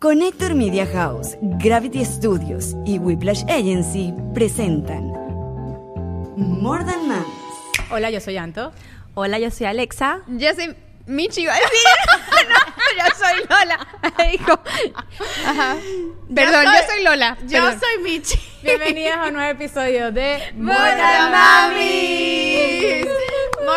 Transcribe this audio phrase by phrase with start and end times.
[0.00, 5.12] Connector Media House, Gravity Studios y Whiplash Agency presentan
[6.38, 7.26] More Than Mamis.
[7.90, 8.72] Hola, yo soy Anto.
[9.12, 10.22] Hola, yo soy Alexa.
[10.26, 10.74] Yo soy
[11.04, 12.48] Michi, iba a decir.
[12.48, 12.56] no,
[12.96, 14.32] yo soy Lola.
[14.32, 14.58] Dijo.
[15.46, 15.76] Ajá.
[16.34, 17.36] Perdón, yo soy, Lola.
[17.42, 17.80] Yo Perdón.
[17.80, 18.40] soy Michi.
[18.62, 23.19] Bienvenidas a un nuevo episodio de More Than Mamis.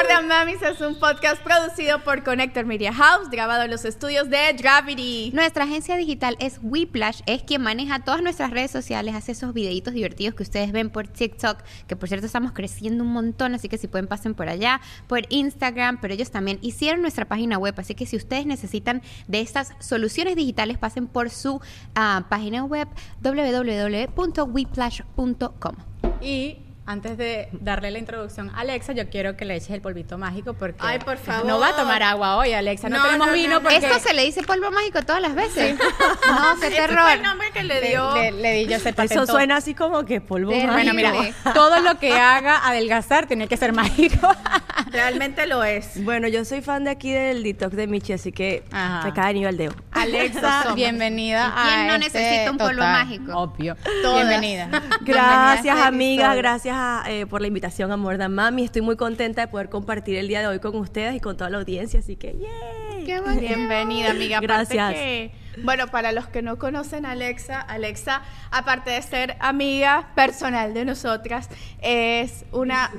[0.02, 4.52] Than Mamis es un podcast producido por Connector Media House, grabado en los estudios de
[4.54, 5.30] Gravity.
[5.34, 9.94] Nuestra agencia digital es Whiplash, es quien maneja todas nuestras redes sociales, hace esos videitos
[9.94, 13.78] divertidos que ustedes ven por TikTok, que por cierto estamos creciendo un montón, así que
[13.78, 17.94] si pueden pasen por allá, por Instagram, pero ellos también hicieron nuestra página web, así
[17.94, 21.62] que si ustedes necesitan de estas soluciones digitales, pasen por su
[21.94, 22.88] ah, página web
[23.22, 25.76] www.whiplash.com.
[26.20, 30.18] Y antes de darle la introducción a Alexa, yo quiero que le eches el polvito
[30.18, 31.46] mágico porque Ay, por favor.
[31.46, 32.90] no va a tomar agua hoy, Alexa.
[32.90, 33.62] No, No, tenemos no, no, vino no.
[33.62, 35.78] porque Esto se le dice polvo mágico todas las veces.
[36.28, 37.10] No, qué Ese fue terror.
[37.12, 38.14] el nombre que le dio.
[38.16, 40.74] le, le- le di yo ese Eso suena así como que polvo Terrible.
[40.74, 41.14] Bueno, mira,
[41.54, 44.28] todo lo que haga adelgazar tiene que ser mágico.
[44.92, 46.04] Realmente lo es.
[46.04, 49.06] Bueno, yo soy fan de aquí del detox de Michi, así que Ajá.
[49.08, 49.74] me cae anillo al dedo.
[49.92, 53.38] Alexa, bienvenida ¿Quién a no este necesita un polvo total, mágico?
[53.38, 53.76] Obvio.
[54.02, 54.28] Todas.
[54.28, 54.68] Bienvenida.
[55.02, 56.42] Gracias, Bienvenida este amigas, episodio.
[56.74, 58.64] Gracias eh, por la invitación a Mordan Mami.
[58.64, 61.50] Estoy muy contenta de poder compartir el día de hoy con ustedes y con toda
[61.50, 63.06] la audiencia, así que ¡yay!
[63.06, 63.42] Qué bonito.
[63.42, 64.40] Bienvenida, amiga.
[64.40, 64.94] Gracias.
[64.94, 65.32] que-
[65.64, 70.84] bueno, para los que no conocen a Alexa, Alexa, aparte de ser amiga personal de
[70.86, 71.48] nosotras,
[71.80, 72.90] es una...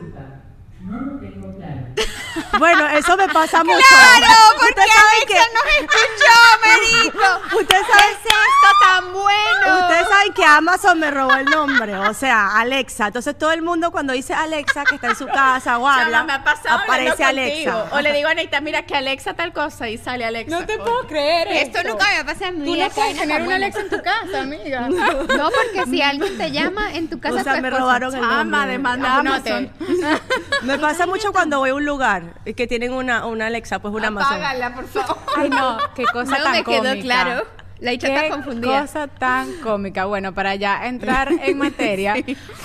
[2.58, 3.78] Bueno, eso me pasa mucho.
[3.88, 4.34] ¡Claro!
[4.58, 7.56] Porque Alexa que- nos escuchó, Merico.
[7.60, 9.80] Ustedes ¿Qué saben, es esto tan bueno?
[9.80, 13.06] ustedes saben que Amazon me robó el nombre, o sea, Alexa.
[13.08, 16.24] Entonces todo el mundo cuando dice Alexa que está en su casa o habla, Chama,
[16.24, 17.72] me ha pasado aparece Alexa.
[17.72, 17.96] contigo.
[17.96, 20.58] O le digo a Anita, mira que Alexa tal cosa y sale Alexa.
[20.60, 21.90] No te puedo creer Esto esto.
[21.90, 22.64] nunca me pasa a mí.
[22.64, 24.88] Tú no acá puedes en tener una Alexa en tu casa, amiga.
[25.34, 28.20] No, porque si alguien te llama en tu casa, O sea, tu me robaron el
[28.20, 28.66] Chama, nombre.
[28.72, 29.72] demanda a Amazon.
[30.62, 32.22] Me pasa mucho cuando voy a un lugar
[32.56, 34.34] que tienen una, una Alexa, pues una Amazon.
[34.34, 35.16] Apágala, por favor.
[35.36, 37.44] Ay, no, qué cosa No tan me quedó claro.
[37.80, 38.82] La Qué está confundida.
[38.82, 40.04] cosa tan cómica.
[40.06, 42.14] Bueno, para ya entrar en materia,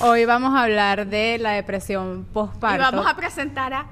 [0.02, 2.78] hoy vamos a hablar de la depresión postparto.
[2.78, 3.86] Y vamos a presentar a.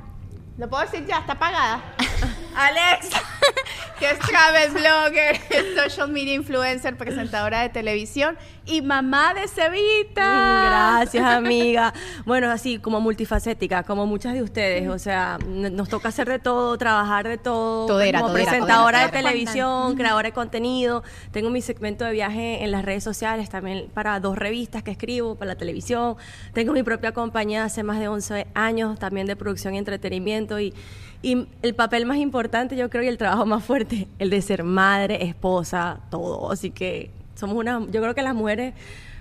[0.57, 1.19] ¿Lo puedo decir ya?
[1.19, 1.81] ¿Está apagada?
[2.57, 3.21] Alexa,
[3.99, 8.35] que es travel blogger, es social media influencer, presentadora de televisión
[8.65, 10.97] y mamá de Cevita.
[10.99, 11.93] Gracias, amiga.
[12.25, 14.89] Bueno, así como multifacética, como muchas de ustedes.
[14.89, 17.85] O sea, nos toca hacer de todo, trabajar de todo.
[17.85, 21.03] Todera, como todera, presentadora todera, de televisión, creadora de contenido.
[21.31, 25.35] Tengo mi segmento de viaje en las redes sociales, también para dos revistas que escribo,
[25.35, 26.15] para la televisión.
[26.53, 30.59] Tengo mi propia compañía hace más de 11 años, también de producción y entretenimiento.
[30.59, 30.73] Y,
[31.21, 34.63] y el papel más importante, yo creo, y el trabajo más fuerte, el de ser
[34.63, 36.51] madre, esposa, todo.
[36.51, 38.73] Así que somos una, yo creo que las mujeres,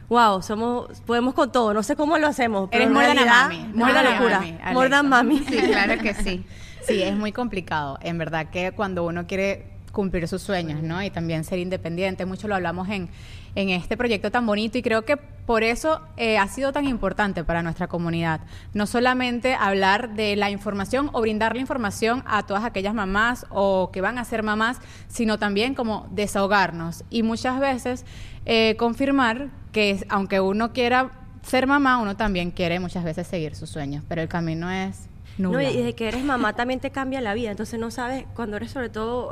[0.08, 1.74] wow, somos, podemos con todo.
[1.74, 2.68] No sé cómo lo hacemos.
[2.70, 3.70] Pero Eres than a mami.
[3.74, 5.02] More locura.
[5.02, 5.38] mami, mami.
[5.38, 6.44] Sí, claro que sí.
[6.86, 7.98] Sí, es muy complicado.
[8.00, 11.02] En verdad que cuando uno quiere cumplir sus sueños, ¿no?
[11.02, 13.08] Y también ser independiente, mucho lo hablamos en,
[13.56, 17.42] en este proyecto tan bonito y creo que por eso eh, ha sido tan importante
[17.42, 18.40] para nuestra comunidad.
[18.74, 23.90] No solamente hablar de la información o brindar la información a todas aquellas mamás o
[23.92, 24.78] que van a ser mamás,
[25.08, 28.04] sino también como desahogarnos y muchas veces
[28.44, 31.10] eh, confirmar que aunque uno quiera
[31.42, 35.08] ser mamá, uno también quiere muchas veces seguir sus sueños, pero el camino es
[35.38, 37.50] No, y de que eres mamá también te cambia la vida.
[37.50, 39.30] Entonces no sabes, cuando eres sobre todo,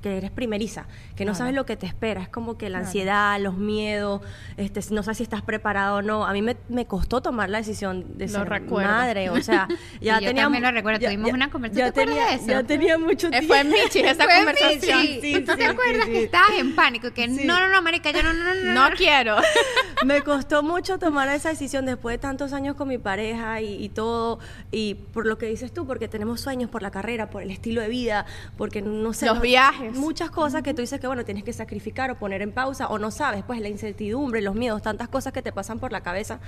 [0.00, 1.38] que eres primeriza, que no Claro.
[1.38, 2.22] sabes lo que te espera.
[2.22, 4.22] Es como que la ansiedad, los miedos,
[4.56, 6.24] este, no sabes si estás preparado o no.
[6.24, 8.90] A mí me, me costó tomar la decisión de Lo ser recuerdo.
[8.92, 9.30] madre.
[9.30, 9.66] O sea,
[10.00, 10.44] ya yo tenía.
[10.44, 11.00] también lo recuerdo.
[11.00, 11.86] Tuvimos una conversación.
[11.88, 12.60] Ya ¿Te acuerdas tenía, de eso?
[12.62, 13.48] ya tenía mucho Eh, tiempo.
[13.48, 15.00] Fue en Michi esa Fue conversación.
[15.00, 15.20] Michi.
[15.20, 16.24] Sí, ¿Tú sí, te acuerdas sí, que sí.
[16.26, 17.10] estabas en pánico?
[17.12, 18.88] Que no, no, no, marica, yo no, no, no, no.
[18.90, 19.36] No quiero.
[20.06, 23.88] me costó mucho tomar esa decisión después de tantos años con mi pareja y, y
[23.88, 24.38] todo,
[24.70, 27.80] y por lo que dices tú, porque tenemos sueños por la carrera, por el estilo
[27.80, 28.26] de vida,
[28.56, 29.26] porque no sé.
[29.26, 29.96] Los no- viajes.
[29.96, 32.98] Muchas cosas que tú dices que, bueno, tienes que sacrificar o poner en pausa, o
[33.00, 36.38] no sabes, pues la incertidumbre, los miedos, tantas cosas que te pasan por la cabeza,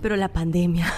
[0.00, 0.92] pero la pandemia,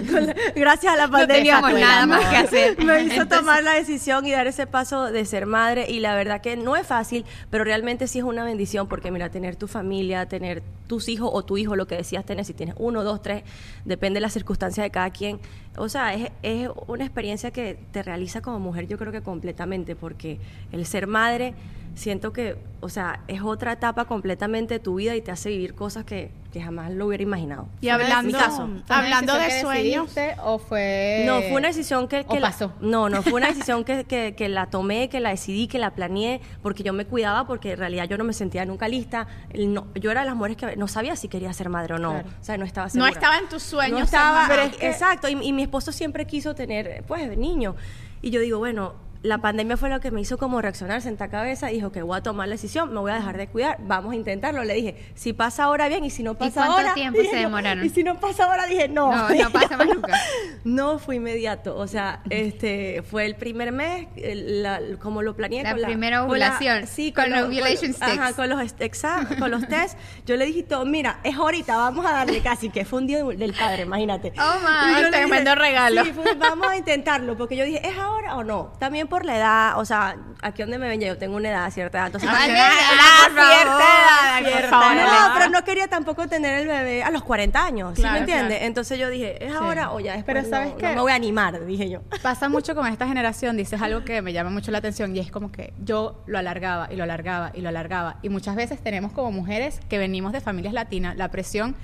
[0.54, 2.78] gracias a la pandemia, dejamos nada más que hacer.
[2.84, 6.40] me hizo tomar la decisión y dar ese paso de ser madre y la verdad
[6.40, 10.26] que no es fácil, pero realmente sí es una bendición porque mira, tener tu familia,
[10.26, 13.42] tener tus hijos o tu hijo, lo que decías tener, si tienes uno, dos, tres,
[13.84, 15.40] depende de las circunstancias de cada quien.
[15.76, 19.96] O sea, es, es una experiencia que te realiza como mujer yo creo que completamente
[19.96, 20.38] porque
[20.70, 21.54] el ser madre
[21.94, 25.74] siento que, o sea, es otra etapa completamente de tu vida y te hace vivir
[25.74, 27.68] cosas que, que jamás lo hubiera imaginado.
[27.80, 28.68] Y hablando, mi caso.
[28.88, 31.24] hablando ¿Fue una de sueños, ¿O fue.?
[31.26, 32.72] No, fue una decisión que, que ¿O la- pasó?
[32.80, 35.90] no, no, fue una decisión que, que- que la tomé, que la decidí, que la
[35.94, 39.26] planeé, porque yo me cuidaba, porque en realidad yo no me sentía nunca lista.
[39.54, 42.10] No- yo era de las mujeres que no sabía si quería ser madre o no.
[42.12, 42.28] Claro.
[42.40, 43.10] O sea, no estaba no segura.
[43.10, 43.98] estaba en tus sueños.
[43.98, 47.76] No estaba, pero es que- exacto, y, y mi esposo siempre quiso tener, pues, niño.
[48.22, 51.70] Y yo digo, bueno, la pandemia fue lo que me hizo como reaccionar, sentar cabeza
[51.70, 54.12] y dijo que voy a tomar la decisión, me voy a dejar de cuidar, vamos
[54.12, 54.64] a intentarlo.
[54.64, 56.94] Le dije, si pasa ahora bien y si no pasa cuánto ahora.
[56.94, 57.84] tiempo dije se yo, demoraron?
[57.84, 59.12] Y si no pasa ahora, dije, no.
[59.14, 60.18] No, no pasa más nunca.
[60.64, 65.62] No fue inmediato, o sea, este fue el primer mes, el- la- como lo planeé.
[65.62, 68.34] La con primera con la- ovulación, sí, con los los- ovulation Ajá, sticks.
[68.36, 69.96] con los, est- exa- con los test.
[70.26, 73.22] Yo le dije todo, mira, es ahorita, vamos a darle casi, que fue un día
[73.24, 74.32] del padre, imagínate.
[74.38, 75.06] Oh, my.
[75.06, 76.04] Y Tremendo regalo.
[76.04, 78.72] Sí, fue, vamos a intentarlo, porque yo dije, ¿es ahora o no?
[78.78, 81.98] También por la edad, o sea, aquí donde me ven yo tengo una edad, cierta
[81.98, 82.06] edad.
[82.06, 85.28] Entonces, Ay, Ah, ah, por favor, cierta edad, cierta por favor, edad.
[85.28, 88.20] No, pero no quería tampoco tener el bebé a los 40 años, ¿sí Claro, me
[88.20, 88.48] entiendes?
[88.48, 88.64] claro.
[88.64, 90.34] Entonces yo dije, ¿es ahora o ya después?
[90.34, 90.86] Pero ¿sabes no, qué?
[90.86, 92.00] no me voy a animar, dije yo.
[92.22, 95.30] Pasa mucho con esta generación, dices algo que me llama mucho la atención y es
[95.30, 98.16] como que yo lo alargaba y lo alargaba y lo alargaba.
[98.22, 101.76] Y muchas veces tenemos como mujeres que venimos de familias latinas la presión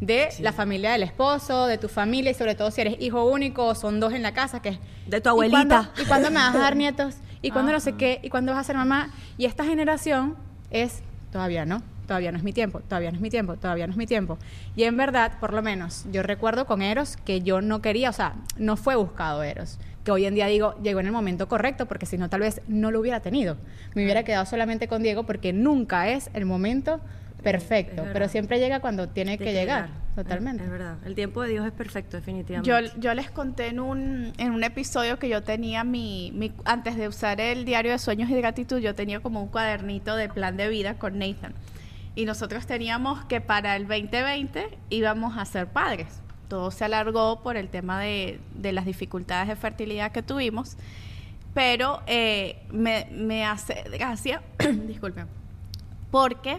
[0.00, 3.66] de la familia del esposo, de tu familia y sobre todo si eres hijo único
[3.66, 4.78] o son dos en la casa, que es...
[5.06, 5.90] De tu ¿y abuelita.
[6.00, 7.16] ¿Y cuándo me vas a dar nietos?
[7.42, 8.20] ¿Y cuándo no sé qué?
[8.22, 9.10] ¿Y cuándo vas a ser mamá?
[9.36, 10.36] Y esta generación
[10.70, 13.92] es, todavía no, todavía no es mi tiempo, todavía no es mi tiempo, todavía no
[13.92, 14.38] es mi tiempo.
[14.76, 18.12] Y en verdad, por lo menos, yo recuerdo con Eros que yo no quería, o
[18.12, 19.78] sea, no fue buscado Eros.
[20.04, 22.60] Que hoy en día digo, llegó en el momento correcto, porque si no, tal vez
[22.68, 23.56] no lo hubiera tenido.
[23.94, 27.00] Me hubiera quedado solamente con Diego, porque nunca es el momento
[27.44, 29.86] perfecto, pero siempre llega cuando tiene que llegar.
[29.86, 30.04] llegar.
[30.16, 30.62] Totalmente.
[30.62, 30.96] Es, es verdad.
[31.04, 32.68] El tiempo de Dios es perfecto, definitivamente.
[32.70, 36.96] Yo, yo les conté en un, en un episodio que yo tenía mi, mi- antes
[36.96, 40.28] de usar el diario de sueños y de gratitud, yo tenía como un cuadernito de
[40.28, 41.52] plan de vida con Nathan.
[42.16, 46.20] Y nosotros teníamos que para el 2020 íbamos a ser padres.
[46.46, 50.76] Todo se alargó por el tema de, de las dificultades de fertilidad que tuvimos.
[51.54, 54.42] Pero eh, me, me hace gracia,
[54.86, 55.26] disculpen,
[56.10, 56.58] porque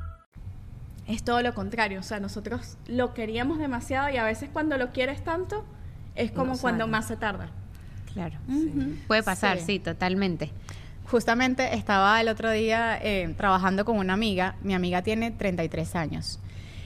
[1.13, 1.99] Es todo lo contrario.
[1.99, 5.65] O sea, nosotros lo queríamos demasiado y a veces cuando lo quieres tanto
[6.15, 7.49] es como cuando más se tarda.
[8.13, 8.37] Claro.
[9.07, 9.65] Puede pasar, Sí.
[9.65, 10.51] sí, totalmente.
[11.05, 14.55] Justamente estaba el otro día eh, trabajando con una amiga.
[14.63, 16.39] Mi amiga tiene 33 años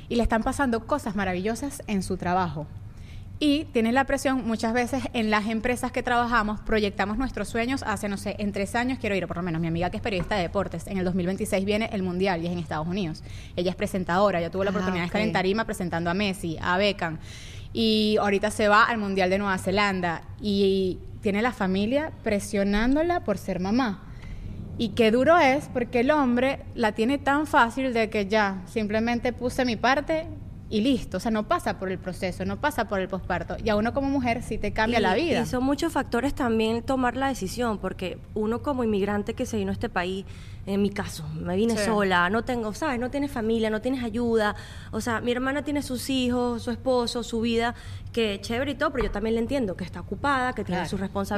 [0.09, 2.67] y le están pasando cosas maravillosas en su trabajo.
[3.37, 8.07] Y tiene la presión muchas veces en las empresas que trabajamos, proyectamos nuestros sueños hacia,
[8.07, 10.35] no sé, en tres años quiero ir, por lo menos mi amiga que es periodista
[10.35, 13.23] de deportes, en el 2026 viene el Mundial y es en Estados Unidos.
[13.57, 16.57] Ella es presentadora, ya tuvo la Ah, oportunidad de estar en tarima presentando a Messi,
[16.61, 17.17] a Beckham.
[17.73, 23.37] Y ahorita se va al Mundial de Nueva Zelanda y tiene la familia presionándola por
[23.37, 24.01] ser mamá.
[24.77, 29.33] Y qué duro es porque el hombre la tiene tan fácil de que ya simplemente
[29.33, 30.25] puse mi parte
[30.69, 31.17] y listo.
[31.17, 33.55] O sea, no pasa por el proceso, no pasa por el posparto.
[33.63, 35.41] Y a uno como mujer sí te cambia Y- la vida.
[35.41, 39.69] Y son muchos factores también tomar la decisión, porque uno como inmigrante que se vino
[39.71, 40.25] a este país,
[40.65, 41.85] en mi caso, me vine Sí.
[41.85, 42.99] sola, no tengo, ¿sabes?
[42.99, 44.55] No tienes familia, no tienes ayuda.
[44.91, 47.75] O sea, mi hermana tiene sus hijos, su esposo, su vida,
[48.11, 50.99] que chévere y todo, pero yo también le entiendo que está ocupada, que tiene sus
[50.99, 51.29] No es que le puedes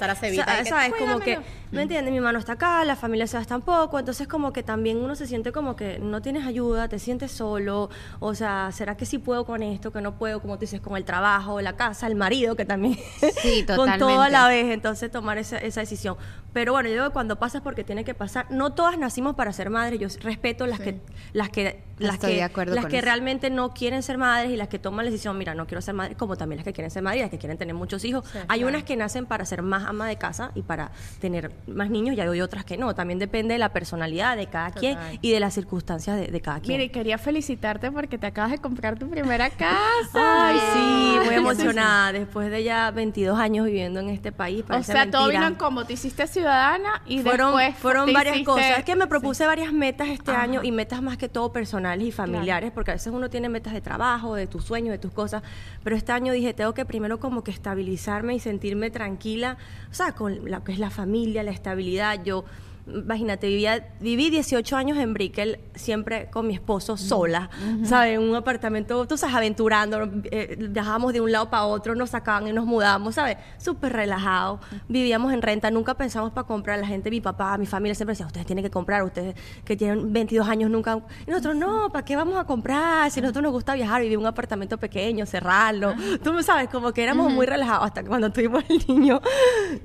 [0.00, 0.02] responsabilidades.
[0.02, 0.94] a que, ¿Sabes?
[0.98, 1.42] Como que, "Cuídamelo".
[1.72, 2.10] ¿me entiendes?
[2.10, 5.26] Mi hermano está acá, la familia se va tampoco, entonces como que también uno se
[5.26, 9.44] siente como que no tienes ayuda, te sientes solo, o sea, ¿será que sí puedo
[9.44, 12.56] con esto, que no puedo, como tú dices, con el trabajo, la casa, el marido,
[12.56, 12.98] que también
[13.42, 16.16] Sí, con todo a la vez, entonces tomar esa, esa decisión.
[16.54, 18.46] Pero bueno, yo digo que cuando pasa es porque tiene que pasar.
[18.56, 21.00] No todas nacimos para ser madres, yo respeto las que
[21.32, 23.04] las que las Estoy que de acuerdo las con que eso.
[23.06, 25.94] realmente no quieren ser madres y las que toman la decisión, mira, no quiero ser
[25.94, 28.24] madre, como también las que quieren ser madres y las que quieren tener muchos hijos.
[28.48, 32.14] hay unas que nacen para ser más ama de casa y para tener más niños
[32.16, 32.94] y hay otras que no.
[32.94, 36.60] También depende de la personalidad de cada quien y de las circunstancias de, de cada
[36.60, 36.74] quien.
[36.74, 40.48] Mira, y quería felicitarte porque te acabas de comprar tu primera casa.
[40.48, 42.12] Ay, sí, muy emocionada.
[42.12, 44.64] Después de ya 22 años viviendo en este país.
[44.68, 45.84] O sea, todo vino en combo.
[45.86, 48.78] Te hiciste ciudadana y fueron, después fueron te varias cosas.
[48.78, 50.42] Es que me propuse varias metas este Ajá.
[50.42, 53.74] año y metas más que todo personales y familiares, porque a veces uno tiene metas
[53.74, 55.42] de trabajo, de tus sueños, de tus cosas.
[55.84, 59.58] Pero este año dije, tengo que primero como que estabilizarme y sentirme tranquila,
[59.90, 62.22] o sea, con lo que es la familia, la estabilidad.
[62.24, 62.44] Yo
[62.86, 67.50] imagínate, vivía, viví 18 años en Brickell, siempre con mi esposo sola,
[67.84, 68.14] ¿sabes?
[68.14, 72.46] En un apartamento, tú sabes, aventurando, eh, viajábamos de un lado para otro, nos sacaban
[72.46, 73.38] y nos mudábamos, ¿sabes?
[73.58, 74.60] Súper relajado.
[74.88, 76.78] Vivíamos en renta, nunca pensamos para comprar.
[76.78, 80.12] La gente, mi papá, mi familia siempre decía, ustedes tienen que comprar, ustedes que tienen
[80.12, 81.00] 22 años nunca...
[81.26, 83.10] Y nosotros, no, ¿para qué vamos a comprar?
[83.10, 85.94] Si a nosotros nos gusta viajar, vivir en un apartamento pequeño, cerrarlo.
[86.22, 89.20] Tú me sabes, como que éramos muy relajados hasta que cuando tuvimos el niño.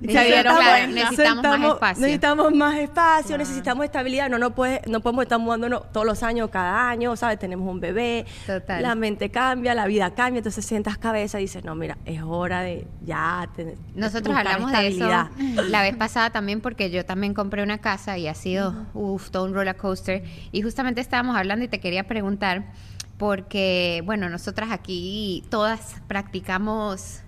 [0.02, 0.88] Se dieron cuenta.
[0.88, 2.02] Necesitamos más espacio.
[2.02, 2.91] Necesitamos más espacio,
[3.38, 4.30] necesitamos estabilidad.
[4.30, 7.40] No, no, puede, no podemos estar mudándonos todos los años, cada año, ¿sabes?
[7.40, 8.26] Tenemos un bebé.
[8.46, 8.82] Total.
[8.82, 10.40] La mente cambia, la vida cambia.
[10.40, 13.76] Entonces sientas cabeza y dices, no, mira, es hora de ya tener.
[13.96, 15.68] Nosotros hablamos de eso estabilidad.
[15.70, 19.46] la vez pasada también porque yo también compré una casa y ha sido, uff, todo
[19.46, 20.24] un roller coaster.
[20.52, 22.64] Y justamente estábamos hablando y te quería preguntar
[23.18, 27.22] porque, bueno, nosotras aquí todas practicamos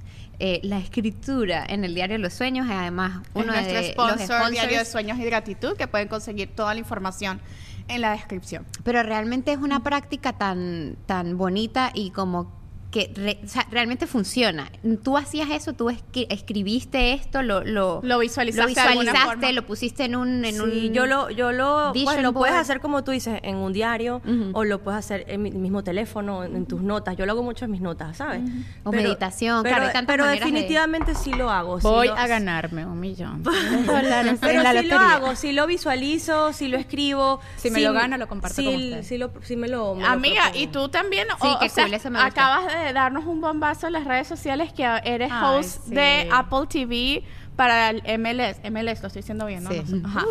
[0.46, 4.26] eh, la escritura en el diario Los Sueños, además Es uno nuestro de sponsor, los
[4.28, 7.40] sponsors, Diario de Sueños y Gratitud, que pueden conseguir toda la información
[7.88, 8.66] en la descripción.
[8.84, 12.52] pero realmente es una práctica tan, tan bonita y como
[12.94, 14.70] que re- o sea, realmente funciona.
[15.04, 20.16] Tú hacías eso, tú esqui- escribiste esto, lo, lo, Lo visualizaste lo visualizaste, pusiste en
[20.16, 20.46] un...
[20.46, 22.62] En Sí, un yo lo, yo lo, bueno, lo puedes board.
[22.62, 24.22] hacer como tú dices, en un diario,
[24.54, 27.18] o lo puedes hacer en mi mismo teléfono, en, en tus notas.
[27.18, 28.42] Yo lo hago mucho en mis notas, ¿sabes?
[28.84, 31.82] O meditación, pero, claro, pero maneras de- definitivamente sí lo hago.
[31.82, 33.42] sí Voy lo- a ganarme un millón.
[33.44, 37.40] Pero en la sí lo hago, sí lo visualizo, sí lo escribo.
[37.58, 39.08] Si me sí- lo gano, lo comparto sí, con ustedes.
[39.08, 41.86] sí lo, sí me lo, me Amiga, y tú también, Sí, o, qué o sea,
[41.86, 42.42] cool, eso me gusta.
[42.42, 45.96] acabas de darnos un bombazo en las redes sociales que eres Ay, host sí.
[45.96, 47.24] de Apple TV
[47.56, 48.58] para el MLS.
[48.72, 49.70] MLS, lo estoy diciendo bien, ¿no?
[49.70, 49.78] Sí.
[49.78, 50.02] No sé.
[50.06, 50.26] Ajá.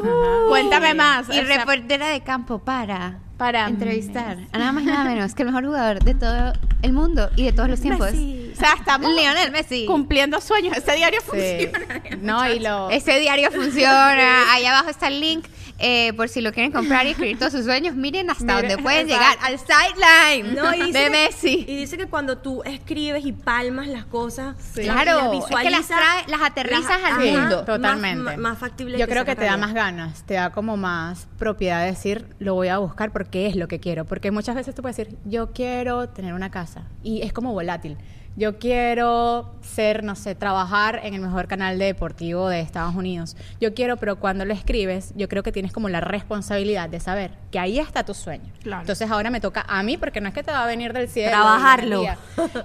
[0.48, 1.28] Cuéntame más.
[1.28, 5.34] Y o sea, reportera de campo para, Para entrevistar a nada más y nada menos
[5.34, 8.10] que el mejor jugador de todo el mundo y de todos los tiempos.
[8.12, 8.50] Messi.
[8.52, 9.86] o sea, estamos Lionel Messi.
[9.86, 10.76] cumpliendo sueños.
[10.76, 11.26] Este diario Sí.
[11.70, 12.02] funciona.
[12.20, 12.90] No, y lo...
[12.90, 14.52] Ese diario funciona.
[14.52, 15.46] Ahí abajo está el link
[15.84, 17.94] eh, por si lo quieren comprar y escribir todos sus sueños.
[17.96, 19.40] Miren hasta Miren, dónde pueden exacto.
[19.40, 19.52] llegar.
[19.52, 21.64] Al sideline No, y dice de que- Messi.
[21.68, 24.84] Y dice que cuando tú escribes y palmas las cosas, Sí.
[24.84, 27.56] las- Claro, las es que las trae- las aterrizas al ajá, mundo.
[27.56, 28.22] más- Totalmente.
[28.22, 28.96] Más, más factible.
[28.98, 32.54] Yo creo que te da más ganas, te da como más propiedad de decir, lo
[32.54, 34.04] voy a buscar porque es lo que quiero.
[34.04, 36.84] Porque muchas veces tú puedes decir, yo quiero tener una casa.
[37.02, 37.96] Y es como volátil.
[38.34, 43.36] Yo quiero ser, no sé, trabajar en el mejor canal de deportivo de Estados Unidos.
[43.60, 47.32] Yo quiero, pero cuando lo escribes, yo creo que tienes como la responsabilidad de saber
[47.50, 48.50] que ahí está tu sueño.
[48.62, 48.80] Claro.
[48.82, 51.08] Entonces ahora me toca a mí, porque no es que te va a venir del
[51.08, 51.30] cielo.
[51.30, 52.00] Trabajarlo.
[52.00, 52.16] día.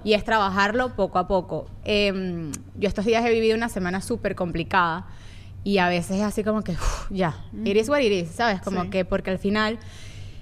[0.05, 1.67] Y es trabajarlo poco a poco.
[1.83, 5.05] Em, yo estos días he vivido una semana súper complicada
[5.65, 8.61] y a veces es así como que, uf, ya, it is what it is, ¿sabes?
[8.61, 8.89] Como Sí.
[8.89, 9.79] que porque al final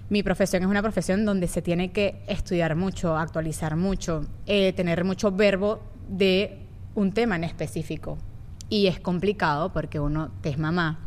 [0.09, 5.03] mi profesión es una profesión donde se tiene que estudiar mucho, actualizar mucho, eh, tener
[5.03, 6.59] mucho verbo de
[6.93, 8.17] un tema en específico.
[8.69, 10.99] Y es complicado porque uno te es mamá.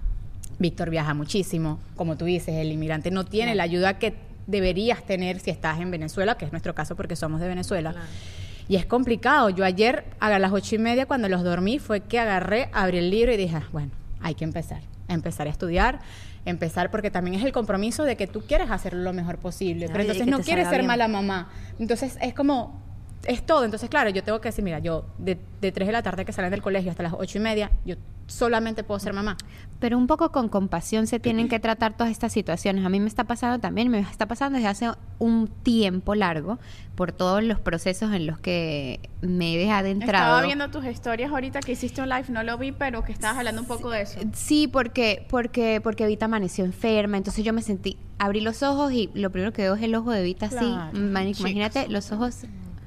[0.59, 1.79] Víctor viaja muchísimo.
[1.97, 4.15] Como tú dices, el inmigrante no tiene la ayuda que
[4.47, 7.95] deberías tener si estás en Venezuela, que es nuestro caso porque somos de Venezuela.
[8.69, 9.51] Y es complicado.
[9.51, 13.11] Yo ayer a las ocho y media, cuando los dormí, fue que agarré, abrí el
[13.11, 13.91] libro y dije, "Ah, bueno,
[14.21, 14.81] hay que empezar.
[15.07, 16.01] Empezar a estudiar,
[16.49, 19.89] empezar porque también es el compromiso de que tú quieres hacerlo lo mejor posible.
[19.89, 20.87] Pero entonces no quieres ser bien.
[20.87, 21.51] mala mamá.
[21.79, 22.88] Entonces es como,
[23.25, 23.65] es todo.
[23.65, 26.33] Entonces, claro, yo tengo que decir, mira, yo de, de 3 de la tarde que
[26.33, 27.97] salen del colegio hasta las ocho y media, yo
[28.27, 29.37] solamente puedo ser mamá.
[29.81, 32.85] Pero un poco con compasión se tienen que tratar todas estas situaciones.
[32.85, 36.59] A mí me está pasando también, me está pasando desde hace un tiempo largo
[36.95, 40.25] por todos los procesos en los que me he adentrado.
[40.37, 43.39] Estaba viendo tus historias ahorita que hiciste un live, no lo vi, pero que estabas
[43.39, 44.21] hablando un poco de eso.
[44.35, 49.11] Sí, porque, porque, porque Evita amaneció enferma, entonces yo me sentí, abrí los ojos y
[49.15, 50.67] lo primero que veo es el ojo de Evita Claro.
[50.91, 50.99] así.
[50.99, 52.43] Man- Imagínate los ojos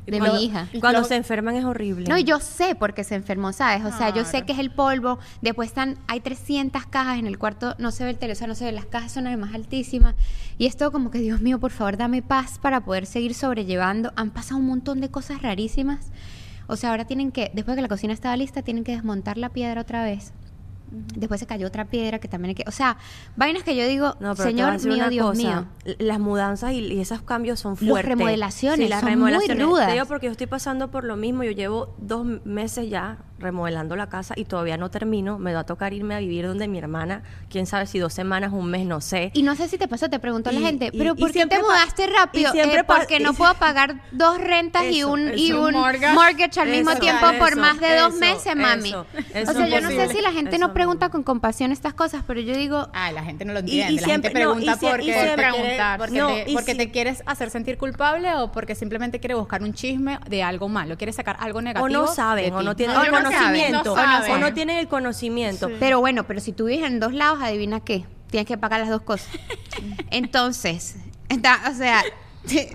[0.08, 0.67] de Cuando- mi hija.
[0.79, 2.05] Cuando Lo- se enferman es horrible.
[2.10, 3.86] No, y yo sé por qué se enfermó, ¿sabes?
[3.86, 5.20] O sea, yo sé que es el polvo.
[5.41, 8.65] Después están, hay 300 cajas en el cuarto, no se ve el teléfono, no se
[8.65, 10.15] ve, las cajas son además altísimas.
[10.58, 14.12] Y esto como que, Dios mío, por favor, dame paz para poder seguir sobrellevando.
[14.15, 16.08] Han pasado un montón de cosas rarísimas.
[16.67, 19.50] O sea, ahora tienen que, después que la cocina estaba lista, tienen que desmontar la
[19.50, 20.31] piedra otra vez.
[20.91, 22.63] Después se cayó otra piedra que también hay que...
[22.67, 22.98] O sea,
[23.38, 25.95] vainas que yo digo, No, Señor mío, Dios cosa, mío.
[26.00, 28.05] Las mudanzas y, y esos cambios son fuertes.
[28.05, 29.88] remodelaciones las son muy rudas.
[29.88, 31.43] Te digo porque yo estoy pasando por lo mismo.
[31.43, 35.38] Yo llevo dos meses ya remodelando la casa y todavía no termino.
[35.39, 37.24] Me va a tocar irme a vivir donde mi hermana.
[37.50, 39.31] Quién sabe si dos semanas, un mes, no sé.
[39.33, 41.31] Y no sé si te pasó, te preguntó la Y- gente, y- pero y ¿por
[41.31, 42.50] qué te mudaste rápido?
[42.50, 45.38] y siempre Eh, porque no puedo pagar dos rentas y un, eso.
[45.38, 46.13] y Un mortgage.
[46.13, 48.89] mortgage, al mismo Eso, tiempo por más de dos meses, mami.
[48.89, 49.05] eso,
[49.51, 51.12] o sea, yo no sé si la gente no pregunta mismo.
[51.12, 53.93] con compasión estas cosas, pero yo digo, Ay, la gente no lo entiende.
[53.93, 56.53] y la siempre- gente no, pregunta sie- y porque, siempre preguntar, porque, no, te, y
[56.53, 60.43] porque si- te quieres hacer sentir culpable o porque simplemente quieres buscar un chisme de
[60.43, 61.86] algo malo, quieres sacar algo negativo.
[61.86, 65.69] O no saben, o no tienen O el no saben, o, no, tienen el conocimiento.
[65.79, 68.05] pero bueno, pero si tú vives en dos lados, adivina qué.
[68.29, 69.27] tienes que pagar las dos cosas.
[70.11, 70.95] Entonces,
[71.29, 72.03] está, o sea,
[72.45, 72.67] sí,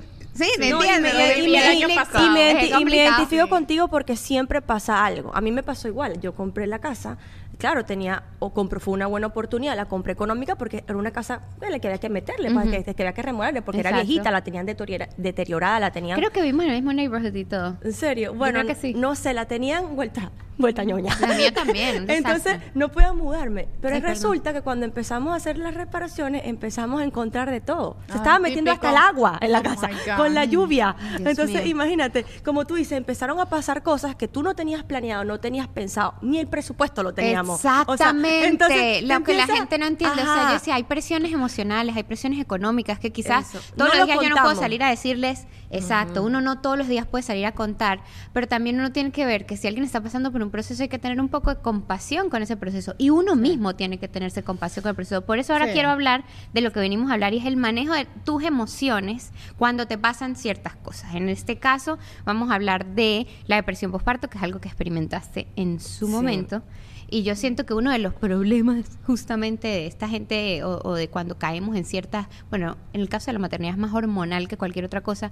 [0.59, 1.15] ¿me No, entiendes?
[1.15, 1.45] me- y.
[1.47, 5.35] Y me, y identifico contigo porque siempre pasa algo.
[5.35, 6.21] A mí me pasó igual.
[6.21, 7.19] Yo compré la casa.
[7.59, 11.41] Claro, tenía, o compré, fue una buena oportunidad, la compré económica porque era una casa
[11.61, 14.67] que había que meterle, pues, que, que había que remodelarle, porque era viejita, la tenían
[14.67, 16.19] deteriora- deteriorada, la tenían...
[16.19, 17.77] Creo que vimos en el mismo neighborhood y todo.
[17.83, 18.35] ¿En serio?
[18.35, 18.95] Bueno, creo que sí.
[18.95, 21.17] no sé, la tenían vuelta, vuelta ñoña.
[21.21, 23.69] La mía también, Entonces, no podía mudarme.
[23.81, 27.97] Pero Sí, resulta que cuando empezamos a hacer las reparaciones, empezamos a encontrar de todo.
[28.07, 28.87] Se Ah, estaba metiendo típico.
[28.89, 30.95] hasta el agua en la Oh casa, con la lluvia.
[31.17, 31.71] Dios Entonces, mío.
[31.71, 35.69] imagínate, como tú dices, empezaron a pasar cosas que tú no tenías planeado, no tenías
[35.69, 37.46] pensado, ni el presupuesto lo teníamos.
[37.55, 38.47] O sea, Exactamente.
[38.47, 40.23] entonces, lo que la gente no entiende.
[40.23, 43.59] O sea, yo decía, hay presiones emocionales, hay presiones económicas que quizás Eso.
[43.59, 46.79] todos No los lo días yo no puedo salir a decirles, exacto, uno no todos
[46.79, 48.01] los días puede salir a contar,
[48.33, 50.89] pero también uno tiene que ver que si alguien está pasando por un proceso hay
[50.89, 54.43] que tener un poco de compasión con ese proceso y uno mismo tiene que tenerse
[54.43, 55.23] compasión con el proceso.
[55.23, 55.73] Por eso ahora Sí.
[55.73, 59.31] quiero hablar de lo que venimos a hablar y es el manejo de tus emociones
[59.59, 61.15] cuando te pasan ciertas cosas.
[61.15, 65.47] En este caso vamos a hablar de la depresión postparto, que es algo que experimentaste
[65.57, 66.13] en su Sí.
[66.13, 66.63] momento.
[67.09, 71.09] Y yo siento que uno de los problemas justamente de esta gente o, o de
[71.09, 74.57] cuando caemos en ciertas, bueno, en el caso de la maternidad es más hormonal que
[74.57, 75.31] cualquier otra cosa,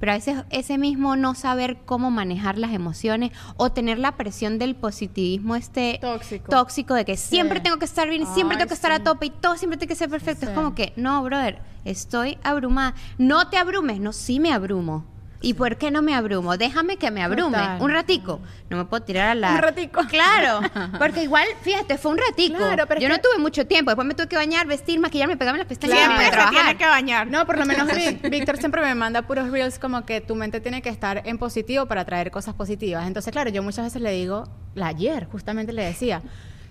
[0.00, 4.58] pero a veces ese mismo no saber cómo manejar las emociones o tener la presión
[4.58, 6.50] del positivismo este Tóxico.
[6.50, 7.62] tóxico de que siempre Sí.
[7.64, 9.88] tengo que estar bien, siempre Ay, tengo que estar a tope y todo siempre tiene
[9.90, 10.46] que ser perfecto.
[10.46, 12.94] Es como que, no, brother, estoy abrumada.
[13.18, 15.04] No te abrumes, no, sí me abrumo.
[15.42, 16.56] ¿Y por qué no me abrumo?
[16.56, 17.58] Déjame que me abrume.
[17.58, 17.82] Total.
[17.82, 18.40] Un ratico.
[18.70, 19.50] No me puedo tirar a la...
[19.50, 20.00] Un ratico.
[20.08, 20.60] Claro.
[20.98, 22.56] Porque igual, fíjate, fue un ratico.
[22.58, 23.90] Claro, pero Yo no que- tuve mucho tiempo.
[23.90, 26.20] Después me tuve que bañar, vestir, maquillarme, pegarme las pestañas y Claro.
[26.22, 27.26] Siempre se tiene que bañar.
[27.26, 27.88] No, por lo menos
[28.30, 31.86] Víctor siempre me manda puros reels como que tu mente tiene que estar en positivo
[31.86, 33.06] para traer cosas positivas.
[33.06, 34.44] Entonces, claro, yo muchas veces le digo,
[34.74, 36.22] la ayer justamente le decía,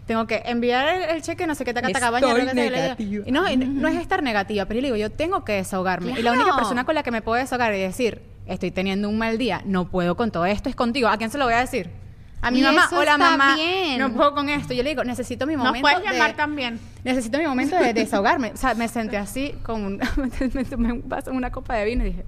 [0.08, 2.20] tengo que enviar el, el cheque, no sé qué, taca, taca,
[2.98, 6.18] y no, y no es estar negativa, pero yo le digo, yo tengo que desahogarme.
[6.18, 6.58] Y la única Claro.
[6.58, 9.90] persona con la que me puedo desahogar y decir, estoy teniendo un mal día, no
[9.90, 11.08] puedo con todo esto, es contigo.
[11.08, 11.90] ¿A quién se lo voy a decir?
[12.44, 14.00] A mi Y mamá, eso hola está mamá, bien.
[14.00, 14.74] no puedo con esto.
[14.74, 16.80] Yo le digo, necesito mi Nos momento puedes de- llamar también.
[17.04, 18.52] Necesito mi momento de desahogarme.
[18.54, 20.02] O sea, me senté así, con un,
[20.54, 22.26] me tomé un vaso, una copa de vino y dije,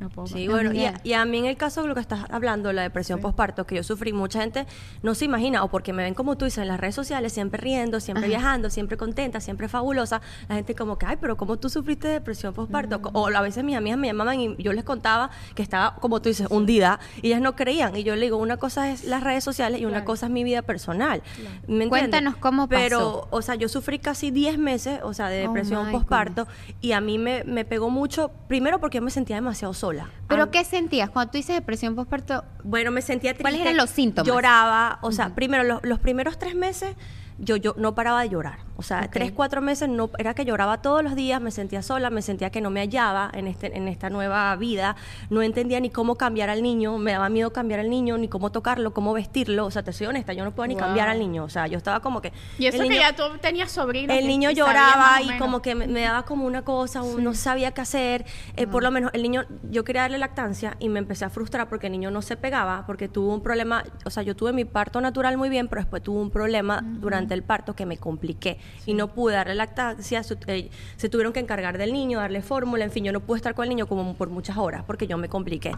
[0.00, 1.00] no puedo Sí, bueno, y a, También.
[1.04, 3.76] y a mí en el caso de lo que estás hablando, la depresión postparto, que
[3.76, 4.66] yo sufrí, mucha gente
[5.02, 7.60] no se imagina, o porque me ven como tú dices en las redes sociales, siempre
[7.60, 11.68] riendo, siempre viajando, siempre contenta, siempre fabulosa, la gente como que, ay, pero ¿cómo tú
[11.70, 13.00] sufriste depresión postparto?
[13.12, 16.28] O a veces mis amigas me llamaban y yo les contaba que estaba, como tú
[16.28, 19.44] dices, hundida, y ellas no creían, y yo le digo, una cosa es las redes
[19.44, 20.06] sociales y una Claro.
[20.06, 21.22] cosa es mi vida personal.
[21.68, 21.88] ¿Me entiendes?
[21.88, 22.80] Cuéntanos cómo pasó.
[22.82, 26.48] Pero, o sea, yo sufrí casi 10 meses, o sea, de Oh, depresión my postparto,
[26.80, 29.83] y a mí me, me pegó mucho, primero porque yo me sentía demasiado sola.
[30.28, 31.10] ¿Pero qué sentías?
[31.10, 33.42] Cuando tú dices depresión postparto, bueno, me sentía triste.
[33.42, 34.26] ¿Cuáles eran los síntomas?
[34.26, 36.96] Lloraba, o sea, primero los, los primeros tres meses
[37.38, 38.58] yo, yo no paraba de llorar.
[38.76, 42.10] O sea, tres, cuatro meses no, era que lloraba todos los días, me sentía sola,
[42.10, 44.96] me sentía que no me hallaba en, este, en esta nueva vida,
[45.30, 48.50] no entendía ni cómo cambiar al niño, me daba miedo cambiar al niño, ni cómo
[48.50, 49.66] tocarlo, cómo vestirlo.
[49.66, 51.44] O sea, te soy honesta, yo no puedo ni cambiar al niño.
[51.44, 52.32] O sea, yo estaba como que...
[52.58, 54.16] Y eso el que ya tú tenías sobrinos.
[54.16, 57.80] el niño lloraba y como que me, me daba como una cosa, no sabía qué
[57.80, 58.24] hacer.
[58.56, 61.68] Eh, Por lo menos el niño, yo quería darle lactancia y me empecé a frustrar
[61.68, 64.64] porque el niño no se pegaba, porque tuvo un problema, o sea, yo tuve mi
[64.64, 68.58] parto natural muy bien, pero después tuvo un problema durante el parto que me compliqué
[68.86, 72.84] y no pude darle lactancia, su- eh, se tuvieron que encargar del niño, darle fórmula,
[72.84, 75.16] en fin, yo no pude estar con el niño como por muchas horas porque yo
[75.16, 75.72] me compliqué.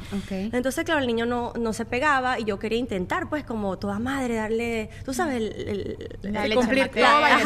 [0.52, 3.98] Entonces, claro, el niño no, no se pegaba y yo quería intentar, pues, como toda
[3.98, 6.84] madre, darle, tú sabes, el, el- el cumplir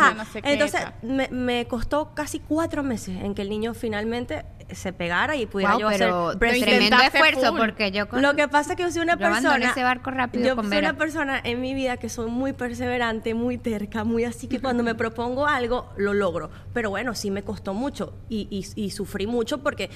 [0.02, 0.80] todo, no sé Entonces,
[1.30, 5.80] me costó casi cuatro meses en que el niño finalmente se pegara y pudiera wow,
[5.80, 7.58] yo pero hacer tremendo esfuerzo full.
[7.58, 9.70] porque yo con- lo que pasa es que yo soy una Yo persona.
[9.70, 10.90] ese barco rápido Yo soy Vera.
[10.90, 14.82] una persona en mi vida que soy muy perseverante, muy terca, muy así que cuando
[14.82, 16.50] me propongo algo, lo logro.
[16.72, 19.90] Pero bueno, sí me costó mucho y, y- y sufrí mucho porque.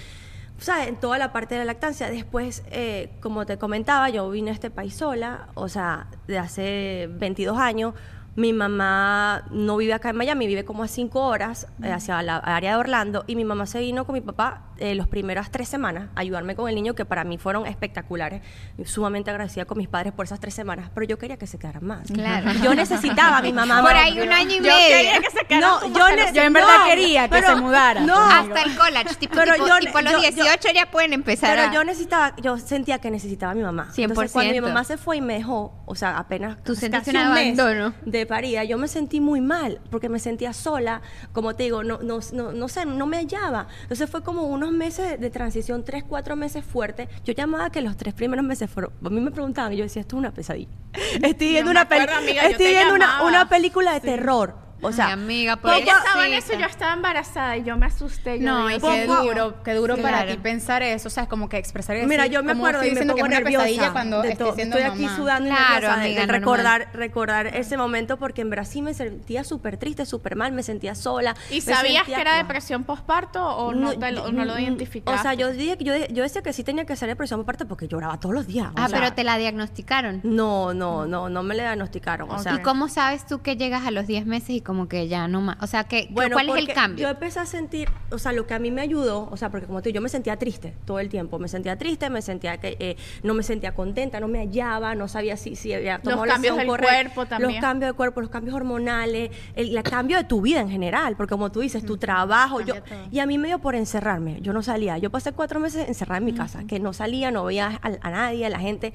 [0.56, 0.86] ¿Sabes?
[0.86, 2.08] En toda la parte de la lactancia.
[2.08, 7.08] Después, eh, como te comentaba, yo vine a este país sola, o sea, de hace
[7.10, 7.94] 22 años.
[8.36, 12.36] Mi mamá no vive acá en Miami, vive como a cinco horas eh, hacia la
[12.38, 13.24] área de Orlando.
[13.26, 16.56] Y mi mamá se vino con mi papá eh, las primeras tres semanas a ayudarme
[16.56, 18.42] con el niño, que para mí fueron espectaculares.
[18.84, 21.84] Sumamente agradecida con mis padres por esas tres semanas, pero yo quería que se quedaran
[21.86, 22.10] más.
[22.10, 22.50] Claro.
[22.62, 23.82] Yo necesitaba a mi mamá.
[23.82, 24.96] Por ahí un año y Yo medio.
[24.96, 28.00] quería que se quedaran No, yo, los- Yo en verdad quería que se mudara.
[28.00, 30.90] No, Hasta el college, tipo, Pero tipo, yo- tipo a los yo- yo- 18 ya
[30.90, 31.72] pueden empezar Pero a...
[31.72, 33.88] yo necesitaba, yo sentía que necesitaba a mi mamá.
[33.96, 34.62] Entonces, cuando mi 100%.
[34.62, 37.94] mamá se fue y me dejó, o sea, apenas Tú sentiste un abandono.
[38.04, 42.00] de parida, yo me sentí muy mal, porque me sentía sola, como te digo, no,
[42.02, 43.68] no, no, no sé, no me hallaba.
[43.82, 47.08] Entonces fue como unos meses de transición, tres, cuatro meses fuertes.
[47.24, 50.00] Yo llamaba que los tres primeros meses fueron, a mí me preguntaban y yo decía,
[50.02, 50.72] esto es una pesadilla.
[51.22, 54.63] Estoy viendo una, acuerdo, amiga, estoy viendo una, una película de terror.
[54.84, 57.86] O sea, Ay, amiga, poco- Ella estaba en eso, yo estaba embarazada y yo me
[57.86, 58.38] asusté.
[58.38, 60.30] yo No, y qué duro, qué duro para Claro.
[60.32, 62.06] ti pensar eso, o sea, es como que expresar eso.
[62.06, 63.92] Mira, yo me acuerdo estoy y me pongo que es una pesadilla nerviosa.
[63.92, 66.40] cuando de estoy siendo Estoy aquí sudando Claro, de- amiga, de normal.
[66.40, 70.94] recordar, recordar ese momento porque en Brasil me sentía súper triste, súper mal, me sentía
[70.94, 71.34] sola.
[71.50, 75.18] ¿Y sabías sentía- que era depresión postparto o no, te lo, no lo identificaste?
[75.18, 77.88] O sea, yo, dije, yo, yo decía que sí tenía que ser depresión aparte porque
[77.88, 78.68] lloraba todos los días.
[78.68, 80.20] o Ah, sea, pero te la diagnosticaron.
[80.24, 82.30] No, no, no, no me le diagnosticaron.
[82.30, 85.06] O sea, ¿Y cómo sabes tú que llegas a los 10 meses y como que
[85.06, 85.56] ya no más?
[85.60, 87.04] O sea, que, Bueno, ¿cuál es el cambio?
[87.04, 89.68] Yo empecé a sentir, o sea, lo que a mí me ayudó, o sea, porque
[89.68, 92.56] como te digo, yo me sentía triste todo el tiempo, me sentía triste, me sentía
[92.58, 96.26] que eh, no me sentía contenta, no me hallaba, no sabía si, si había tomado
[96.26, 97.52] la cambios del correcta, cuerpo también.
[97.52, 101.14] Los cambios del cuerpo, los cambios hormonales, el, el cambio de tu vida en general,
[101.14, 102.98] porque como tú dices, tu trabajo, yo, todo.
[103.12, 106.18] y a mí me dio por encerrarme, yo no salía, yo pasé cuatro meses encerrada
[106.18, 108.92] en mi casa, que no salía, no veía a, a nadie, a la gente,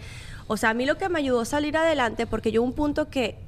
[0.47, 3.09] o sea, a mí lo que me ayudó a salir adelante, porque yo un punto
[3.09, 3.47] que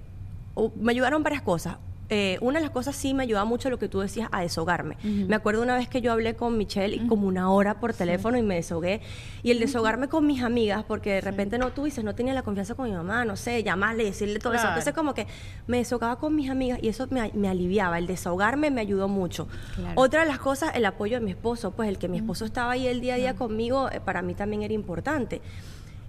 [0.75, 1.77] me ayudaron varias cosas.
[2.13, 4.97] Eh, una de las cosas sí me ayudaba mucho lo que tú decías a deshogarme.
[5.01, 8.37] Me acuerdo una vez que yo hablé con Michelle y como una hora por teléfono
[8.37, 8.99] y me deshogué.
[9.43, 12.43] Y el deshogarme con mis amigas, porque de repente no tú dices, no tenía la
[12.43, 14.67] confianza con mi mamá, no sé, llamarle, decirle todo eso.
[14.67, 15.25] Entonces como que
[15.67, 17.97] me deshogaba con mis amigas y eso me, me aliviaba.
[17.97, 19.47] El desahogarme me ayudó mucho.
[19.75, 19.93] Claro.
[19.95, 22.73] Otra de las cosas, el apoyo de mi esposo, pues el que mi esposo estaba
[22.73, 25.41] ahí el día a día conmigo, eh, para mí también era importante.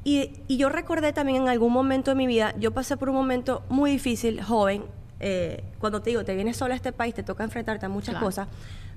[0.02, 3.14] Y, y yo recordé también en algún momento de mi vida, yo pasé por un
[3.14, 4.82] momento muy difícil, joven,
[5.22, 8.12] eh, cuando te digo, te vienes sola a este país, te toca enfrentarte a muchas
[8.14, 8.26] Claro.
[8.26, 8.48] cosas.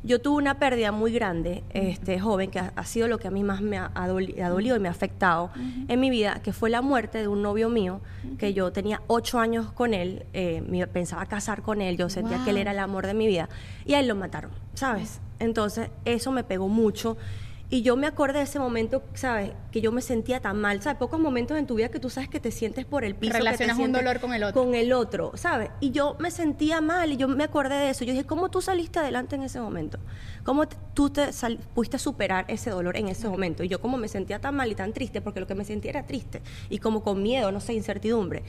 [0.04, 3.32] Yo tuve una pérdida muy grande, este, joven, que ha, ha sido lo que a
[3.32, 5.50] mí más me ha, ha doli- ha dolido y me ha afectado
[5.88, 8.02] en mi vida, que fue la muerte de un novio mío,
[8.38, 12.44] que yo tenía ocho años con él, eh, me pensaba casar con él, yo sentía
[12.44, 13.50] que él era el amor de mi vida,
[13.86, 15.22] y a él lo mataron, ¿sabes?
[15.40, 17.18] Entonces, eso me pegó mucho.
[17.70, 19.52] Y yo me acordé de ese momento, ¿sabes?
[19.72, 21.00] Que yo me sentía tan mal, ¿sabes?
[21.00, 23.32] Pocos momentos en tu vida que tú sabes que te sientes por el piso.
[23.34, 24.62] que te Relacionas un dolor con el otro.
[24.64, 25.72] Con el otro, ¿sabes?
[25.80, 28.06] Y yo me sentía mal y yo me acordé de eso.
[28.06, 29.98] Yo dije, ¿cómo tú saliste adelante en ese momento?
[30.44, 33.64] ¿Cómo tú te sal- pudiste superar ese dolor en ese momento?
[33.64, 35.90] Y yo como me sentía tan mal y tan triste, porque lo que me sentía
[35.90, 38.44] era triste y como con miedo, no sé, incertidumbre.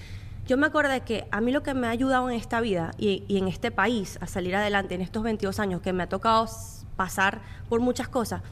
[0.47, 3.25] Yo me acordé que a mí lo que me ha ayudado en esta vida y,
[3.29, 6.47] y en este país a salir adelante en estos 22 años que me ha tocado
[6.97, 8.43] pasar por muchas cosas,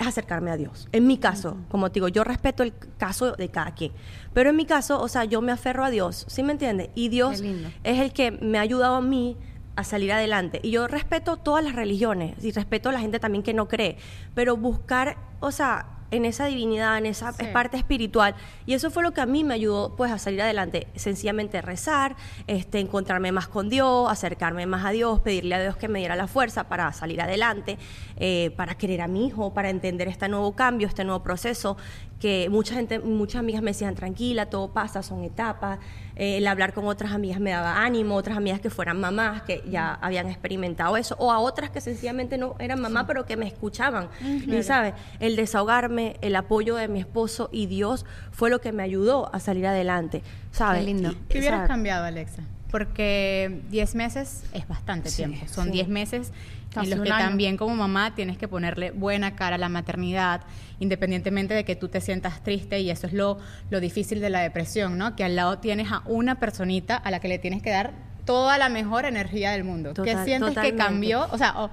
[0.00, 0.88] es acercarme a Dios.
[0.92, 3.92] En mi caso, como te digo, yo respeto el caso de cada quien,
[4.32, 6.88] pero en mi caso, o sea, yo me aferro a Dios, ¿sí me entiendes?
[6.94, 7.42] Y Dios
[7.84, 9.36] es el que me ha ayudado a mí
[9.76, 10.60] a salir adelante.
[10.62, 13.98] Y yo respeto todas las religiones y respeto a la gente también que no cree,
[14.34, 17.44] pero buscar, o sea, en esa divinidad, en esa Sí.
[17.52, 18.34] parte espiritual.
[18.66, 20.86] Y eso fue lo que a mí me ayudó pues a salir adelante.
[20.96, 25.88] Sencillamente rezar, este, encontrarme más con Dios, acercarme más a Dios, pedirle a Dios que
[25.88, 27.78] me diera la fuerza para salir adelante,
[28.16, 31.76] eh, para querer a mi hijo, para entender este nuevo cambio, este nuevo proceso,
[32.20, 35.78] que mucha gente, muchas amigas me decían, tranquila, todo pasa, son etapas.
[36.16, 39.64] Eh, el hablar con otras amigas me daba ánimo, otras amigas que fueran mamás, que
[39.68, 43.46] ya habían experimentado eso, o a otras que sencillamente no eran mamás, pero que me
[43.46, 44.10] escuchaban.
[44.46, 48.82] Y sabes, el desahogarme, el apoyo de mi esposo y Dios fue lo que me
[48.82, 50.22] ayudó a salir adelante.
[50.52, 50.80] ¿Sabes?
[50.80, 51.14] Qué lindo.
[51.30, 51.68] ¿Qué hubieras ¿sabes?
[51.68, 52.42] cambiado, Alexa?
[52.70, 55.38] Porque 10 meses es bastante tiempo.
[55.48, 55.72] Son sí.
[55.72, 56.32] 10 meses
[56.72, 57.24] Casi en los que año.
[57.24, 60.42] también como mamá tienes que ponerle buena cara a la maternidad,
[60.78, 63.38] independientemente de que tú te sientas triste y eso es lo,
[63.70, 65.16] lo difícil de la depresión, ¿no?
[65.16, 67.92] Que al lado tienes a una personita a la que le tienes que dar
[68.24, 69.90] toda la mejor energía del mundo.
[69.94, 70.76] ¿Qué Total- sientes totalmente.
[70.76, 71.26] que cambió?
[71.32, 71.70] O sea, o-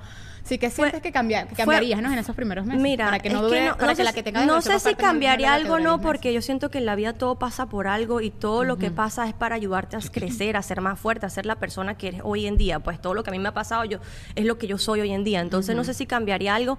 [0.47, 2.11] sí que sientes que, cambia- que fue- cambiarías, ¿no?
[2.11, 2.81] En esos primeros meses.
[2.81, 4.61] Mira, para que no dure, no- para no que sé la si- que tenga No
[4.61, 6.05] sé si cambiaría algo o no, 10 meses.
[6.05, 8.89] porque yo siento que en la vida todo pasa por algo y todo lo que
[8.91, 12.07] pasa es para ayudarte a crecer, a ser más fuerte, a ser la persona que
[12.07, 12.79] eres hoy en día.
[12.79, 13.99] Pues todo lo que a mí me ha pasado yo
[14.35, 15.41] es lo que yo soy hoy en día.
[15.41, 16.77] Entonces no sé si cambiaría algo,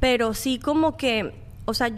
[0.00, 1.90] pero sí como que o sea,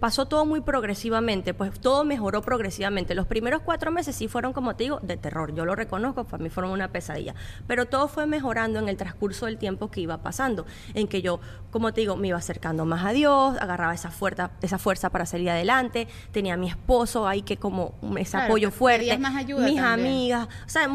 [0.00, 3.14] pasó todo muy progresivamente, pues todo mejoró progresivamente.
[3.14, 5.54] Los primeros cuatro meses sí fueron, como te digo, de terror.
[5.54, 7.34] Yo lo reconozco, para mí fueron una pesadilla.
[7.66, 11.40] Pero todo fue mejorando en el transcurso del tiempo que iba pasando, en que yo,
[11.70, 15.24] como te digo, me iba acercando más a Dios, agarraba esa fuerza, esa fuerza para
[15.24, 19.64] salir adelante, tenía a mi esposo ahí que como ese Claro, apoyo fuerte, más ayuda
[19.64, 20.08] mis también.
[20.08, 20.88] amigas, o sea,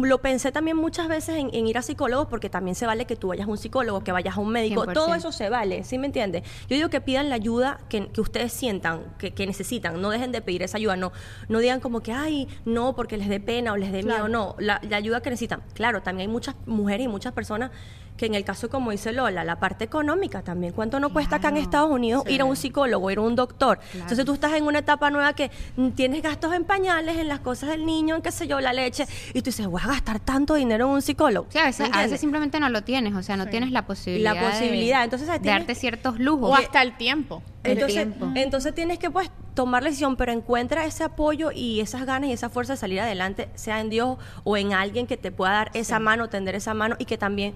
[0.00, 3.16] lo pensé también muchas veces en, en ir a psicólogos, porque también se vale que
[3.16, 4.92] tú vayas a un psicólogo, que vayas a un médico, 100%.
[4.92, 6.42] todo eso se vale, ¿sí me entiendes?
[6.68, 10.32] Yo digo que pidan la ayuda que, que ustedes sientan, que, que necesitan, no dejen
[10.32, 11.12] de pedir esa ayuda, no,
[11.48, 14.54] no digan como que, ay, no, porque les dé pena o les dé miedo, no,
[14.58, 15.62] la, la ayuda que necesitan.
[15.74, 17.70] Claro, también hay muchas mujeres y muchas personas
[18.16, 21.48] que en el caso, como dice Lola, la parte económica también, ¿cuánto no cuesta acá
[21.48, 23.80] en Estados Unidos ir a un psicólogo, ir a un doctor?
[23.92, 25.50] Entonces tú estás en una etapa nueva que
[25.96, 29.06] tienes gastos en pañales, en las cosas del niño, en qué sé yo, la leche,
[29.32, 31.46] y tú dices, voy a gastar tanto dinero en un psicólogo.
[31.50, 34.34] Sí, a veces, simplemente no lo tienes, o sea, no tienes la posibilidad.
[34.34, 34.98] La posibilidad.
[34.98, 35.42] De, Entonces, ¿sabes?
[35.42, 36.50] de darte ciertos lujos.
[36.50, 37.42] O hasta el tiempo.
[37.64, 38.30] el Entonces, tiempo.
[38.34, 42.32] entonces tienes que pues tomar la decisión, pero encuentra ese apoyo y esas ganas y
[42.32, 45.70] esa fuerza de salir adelante, sea en Dios o en alguien que te pueda dar
[45.74, 47.54] esa mano, tender esa mano y que también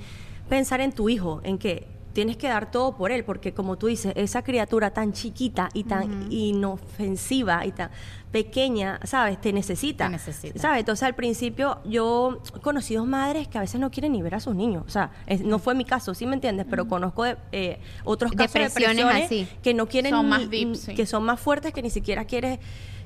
[0.49, 3.87] pensar en tu hijo, en que tienes que dar todo por él, porque como tú
[3.87, 7.91] dices, esa criatura tan chiquita y tan inofensiva y tan
[8.33, 9.41] pequeña, ¿sabes?
[9.41, 10.07] Te necesita.
[10.07, 10.59] Te necesita.
[10.59, 10.81] ¿Sabes?
[10.81, 14.41] Entonces al principio yo he conocido madres que a veces no quieren ni ver a
[14.41, 14.83] sus niños.
[14.87, 16.67] O sea, es- no fue mi caso, ¿sí me entiendes?
[16.69, 19.57] Pero conozco de, eh, otros casos Depresiones de depresiones así.
[19.63, 20.95] que no quieren Son más ni- deep, sí.
[20.95, 22.59] que son más fuertes que ni siquiera quieres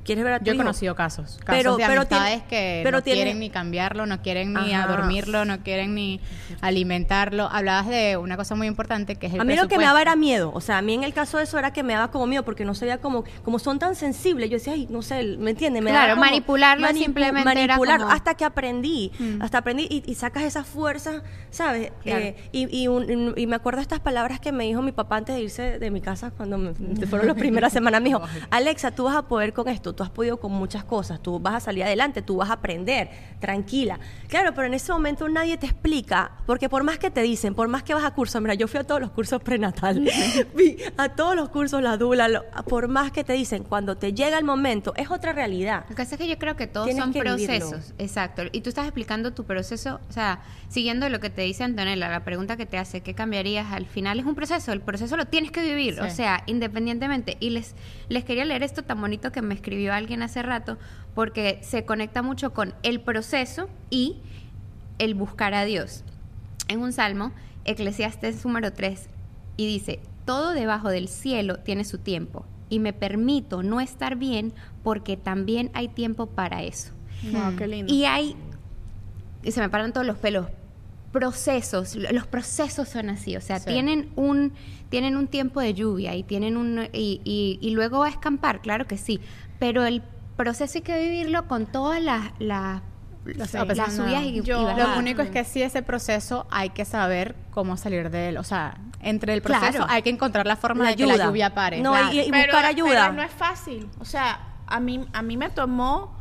[0.05, 0.65] quieres ver a tu Yo he hijo.
[0.65, 4.21] conocido casos, casos Pero- de pero amistades que pero no tiene- quieren ni cambiarlo, no
[4.23, 4.85] quieren ni Ajá.
[4.85, 6.21] adormirlo, no quieren ni
[6.61, 7.49] alimentarlo.
[7.51, 10.01] Hablabas de una cosa muy importante que es el a mí lo que me daba
[10.01, 10.51] era miedo.
[10.55, 12.45] O sea, a mí en el caso de eso era que me daba como miedo
[12.45, 14.51] porque no sabía como, como son tan sensibles.
[14.51, 15.83] Yo decía, ay, no sé, ¿me entiendes?
[15.83, 19.13] Me Claro, manipularlo simplemente era como- hasta que aprendí.
[19.41, 21.93] Hasta aprendí y, y sacas esa fuerza, ¿sabes?
[22.03, 22.21] Claro.
[22.25, 25.35] Eh, y, y un- y me acuerdo estas palabras que me dijo mi papá antes
[25.35, 26.73] de irse de mi casa cuando me,
[27.07, 28.01] fueron las primeras semanas.
[28.03, 29.92] Me dijo, Alexa, tú vas a poder con esto.
[29.95, 31.21] Tú has podido con muchas cosas.
[31.23, 32.23] Tú vas a salir adelante.
[32.23, 33.11] Tú vas a aprender.
[33.41, 33.99] Tranquila.
[34.29, 36.33] Claro, pero en ese momento nadie te explica.
[36.47, 38.81] Porque por más que te dicen, por más que vas a cursos, mira, yo fui
[38.81, 40.01] a todos los cursos prenatal.
[40.57, 42.29] Vi a todos los cursos, la dula.
[42.29, 45.85] lo- por más que te dicen, cuando te llega el momento, es otra realidad.
[45.89, 47.47] Lo que pasa es que yo creo que todos Tienes son que vivirlo.
[47.71, 47.95] procesos.
[47.99, 48.43] Exacto.
[48.53, 52.25] Y tú estás explicando tu proceso, o sea, siguiendo lo que te dice Antonella, la
[52.25, 53.73] pregunta que te hace, ¿qué cambiarías?
[53.73, 56.17] Al final es un proceso, el proceso lo tienes que vivir, o Sí.
[56.17, 57.37] sea, independientemente.
[57.41, 57.75] Y les,
[58.09, 60.79] les quería leer esto tan bonito que me escribió alguien hace rato,
[61.15, 64.17] porque se conecta mucho con el proceso y
[64.99, 66.05] el buscar a Dios.
[66.69, 67.33] En un salmo,
[67.65, 69.09] Eclesiastes número 3,
[69.57, 74.53] y dice, todo debajo del cielo tiene su tiempo, y me permito no estar bien
[74.85, 76.93] porque también hay tiempo para eso.
[77.33, 77.93] Wow, qué lindo.
[77.93, 78.37] Y hay,
[79.43, 80.47] y se me paran todos los pelos,
[81.11, 83.67] procesos, lo- los procesos son así, o sea, Sí.
[83.67, 84.53] tienen un
[84.89, 88.61] tienen un tiempo de lluvia y tienen un y, y- y luego va a escampar,
[88.61, 89.21] claro que sí,
[89.63, 90.03] pero el
[90.37, 92.83] proceso hay que vivirlo con todas las las,
[93.25, 94.61] no, subidas y, yo-.
[94.77, 98.39] Lo único es que sí ese proceso hay que saber cómo salir de él.
[98.39, 99.87] O sea, entre el proceso Claro.
[99.89, 101.27] hay que encontrar la forma La de que la ayuda.
[101.27, 101.81] lluvia pare.
[101.81, 102.13] No, Claro.
[102.13, 102.91] y- y Pero- buscar ayuda.
[103.03, 103.89] Pero no es fácil.
[104.01, 106.13] O sea, a mí, a mí me tomó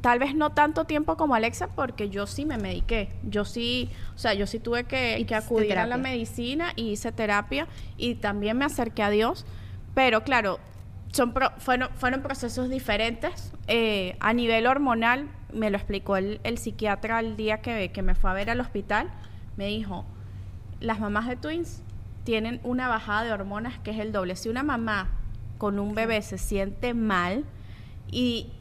[0.00, 3.12] tal vez no tanto tiempo como Alexa porque yo sí me mediqué.
[3.22, 7.66] Yo sí, o sea, yo sí tuve que, acudir a la medicina y hice terapia
[7.98, 9.44] y también me acerqué a Dios.
[9.94, 10.58] Pero claro,
[11.12, 13.52] son pro- fueron, fueron procesos diferentes.
[13.66, 18.14] Eh, a nivel hormonal, me lo explicó el, el psiquiatra el día que, que me
[18.14, 19.10] fue a ver al hospital.
[19.56, 20.04] Me dijo,
[20.80, 21.82] las mamás de twins
[22.24, 24.36] tienen una bajada de hormonas que es el doble.
[24.36, 25.08] Si una mamá
[25.56, 27.44] con un bebé se siente mal
[28.10, 28.52] y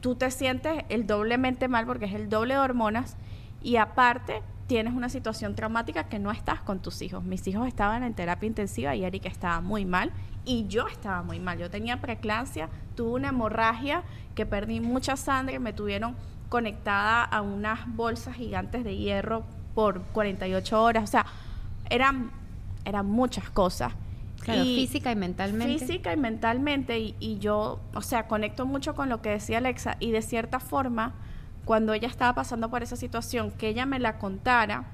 [0.00, 3.16] tú te sientes el doblemente mal porque es el doble de hormonas
[3.62, 7.24] y aparte tienes una situación traumática que no estás con tus hijos.
[7.24, 10.12] Mis hijos estaban en terapia intensiva y Erika estaba muy mal
[10.46, 11.58] y yo estaba muy mal.
[11.58, 14.02] Yo tenía preeclampsia, tuve una hemorragia
[14.34, 16.14] que perdí mucha sangre, me tuvieron
[16.48, 21.26] conectada a unas bolsas gigantes de hierro por 48 horas, o sea,
[21.90, 22.30] eran
[22.84, 23.92] eran muchas cosas.
[24.40, 25.78] Claro, Y- física y mentalmente.
[25.78, 29.96] Física y mentalmente, y, y yo, o sea, conecto mucho con lo que decía Alexa,
[29.98, 31.12] y de cierta forma,
[31.64, 34.84] cuando ella estaba pasando por esa situación, que ella me la contara,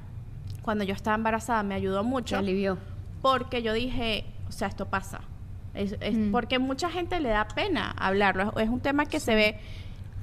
[0.62, 2.78] cuando yo estaba embarazada, me ayudó mucho, alivió.
[3.20, 5.20] porque yo dije, o sea, esto pasa.
[5.74, 6.32] Es, es Mm.
[6.32, 9.58] Porque mucha gente le da pena hablarlo, es, es un tema que se ve,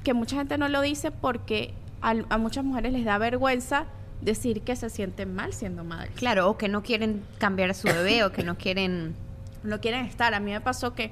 [0.04, 3.86] que mucha gente no lo dice porque al- a muchas mujeres les da vergüenza
[4.22, 6.12] decir que se sienten mal siendo madres.
[6.16, 9.16] Claro, o que no quieren cambiar a su bebé o que no quieren
[9.64, 10.34] no quieren estar.
[10.34, 11.12] A mí me pasó que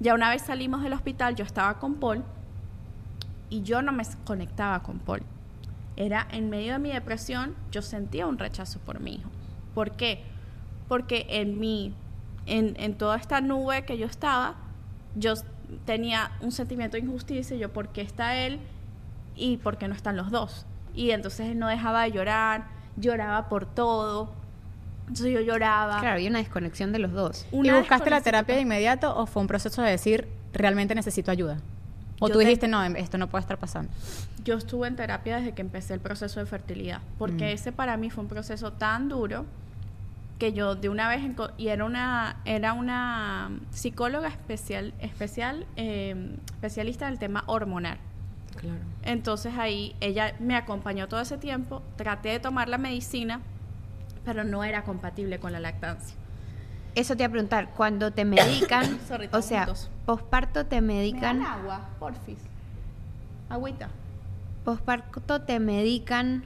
[0.00, 2.22] ya una vez salimos del hospital, yo estaba con Paul
[3.50, 5.22] y yo no me conectaba con Paul.
[5.96, 9.30] Era en medio de mi depresión, yo sentía un rechazo por mi hijo.
[9.74, 10.22] ¿Por qué?
[10.86, 11.92] Porque en mi,
[12.48, 14.54] en, en toda esta nube que yo estaba,
[15.14, 15.34] yo
[15.84, 18.58] tenía un sentimiento de injusticia, yo por qué está él
[19.36, 20.66] y por qué no están los dos.
[20.94, 24.32] Y entonces él no dejaba de llorar, lloraba por todo.
[25.02, 26.00] Entonces yo lloraba.
[26.00, 27.46] Claro, hay una desconexión de los dos.
[27.52, 31.30] ¿Y Una buscaste la terapia de inmediato o fue un proceso de decir, realmente necesito
[31.30, 31.58] ayuda?
[32.20, 33.92] ¿O Yo tú te- dijiste, no, em, esto no puede estar pasando?
[34.44, 37.54] Yo estuve en terapia desde que empecé el proceso de fertilidad, porque Mm.
[37.54, 39.44] ese para mí fue un proceso tan duro
[40.38, 46.36] que yo de una vez enco- y era una era una psicóloga especial especial eh,
[46.46, 47.98] especialista del tema hormonal.
[48.56, 48.80] Claro.
[49.02, 53.40] Entonces ahí ella me acompañó todo ese tiempo, traté de tomar la medicina,
[54.24, 56.16] pero no era compatible con la lactancia.
[56.94, 59.90] Eso te iba a preguntar, cuando te medican, Sorry, o sea, juntos.
[60.06, 62.38] posparto te medican, agua, porfis.
[63.48, 63.88] Agüita.
[64.64, 66.44] posparto te medican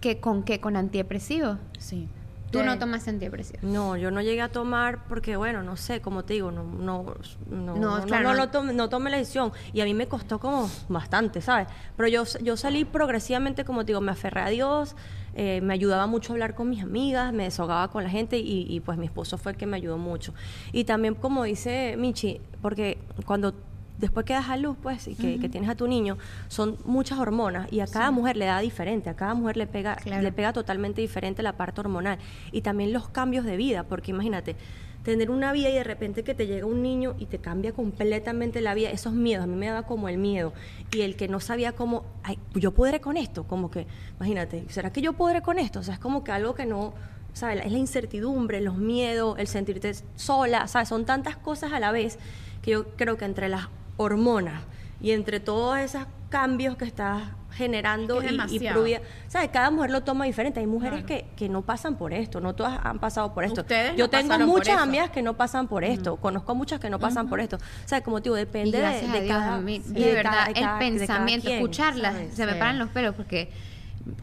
[0.00, 1.58] que con qué, con antidepresivos.
[1.78, 2.08] Sí.
[2.50, 3.62] Tú no tomas antidepresivos.
[3.62, 7.04] No, yo no llegué a tomar porque, bueno, no sé, como te digo, no, no,
[7.50, 9.52] no, No, no, claro, no tomé, no tomé la decisión.
[9.72, 11.68] Y a mí me costó como bastante, ¿sabes?
[11.96, 14.96] Pero yo, yo salí progresivamente, como te digo, me aferré a Dios,
[15.34, 18.66] eh, me ayudaba mucho a hablar con mis amigas, me desahogaba con la gente y,
[18.68, 20.32] y, pues mi esposo fue el que me ayudó mucho.
[20.72, 23.54] Y también, como dice Michi, porque cuando
[23.98, 26.16] después que das a luz, pues, y que, que tienes a tu niño,
[26.48, 29.96] son muchas hormonas y a cada mujer le da diferente, a cada mujer le pega,
[29.96, 30.22] Claro.
[30.22, 32.18] le pega totalmente diferente la parte hormonal.
[32.52, 34.56] Y también los cambios de vida, porque imagínate,
[35.02, 38.60] tener una vida y de repente que te llega un niño y te cambia completamente
[38.60, 40.52] la vida, esos miedos, a mí me daba como el miedo.
[40.92, 44.92] Y el que no sabía cómo, ay, yo podré con esto, como que, imagínate, ¿será
[44.92, 45.80] que yo podré con esto?
[45.80, 46.92] O sea, es como que algo que no,
[47.32, 47.64] ¿sabes?
[47.64, 50.88] Es la incertidumbre, los miedos, el sentirte sola, ¿sabes?
[50.88, 52.18] Son tantas cosas a la vez
[52.60, 54.62] que yo creo que entre las hormonas
[55.02, 59.48] y entre todos esos cambios que estás generando Es que es y- y, ¿sabes?
[59.52, 60.60] Cada mujer lo toma diferente.
[60.60, 63.62] Hay mujeres que, que no pasan por esto, no todas han pasado por esto.
[63.62, 66.98] Ustedes Yo no tengo muchas amigas que no pasan por esto, conozco muchas que no
[67.00, 67.56] pasan por esto.
[67.56, 70.50] O sea, como te digo, depende de, de Dios, cada mí, de verdad, cada- de
[70.52, 72.34] el cada- pensamiento, quien, escucharlas, ¿sabes?
[72.34, 72.58] se me Sí.
[72.58, 73.50] paran los pelos porque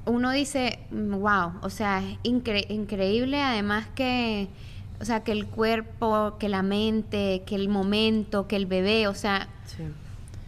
[0.05, 4.47] uno dice, wow, o sea, es incre- increíble además que,
[5.01, 9.13] o sea, que el cuerpo, que la mente, que el momento, que el bebé, o
[9.15, 9.49] sea.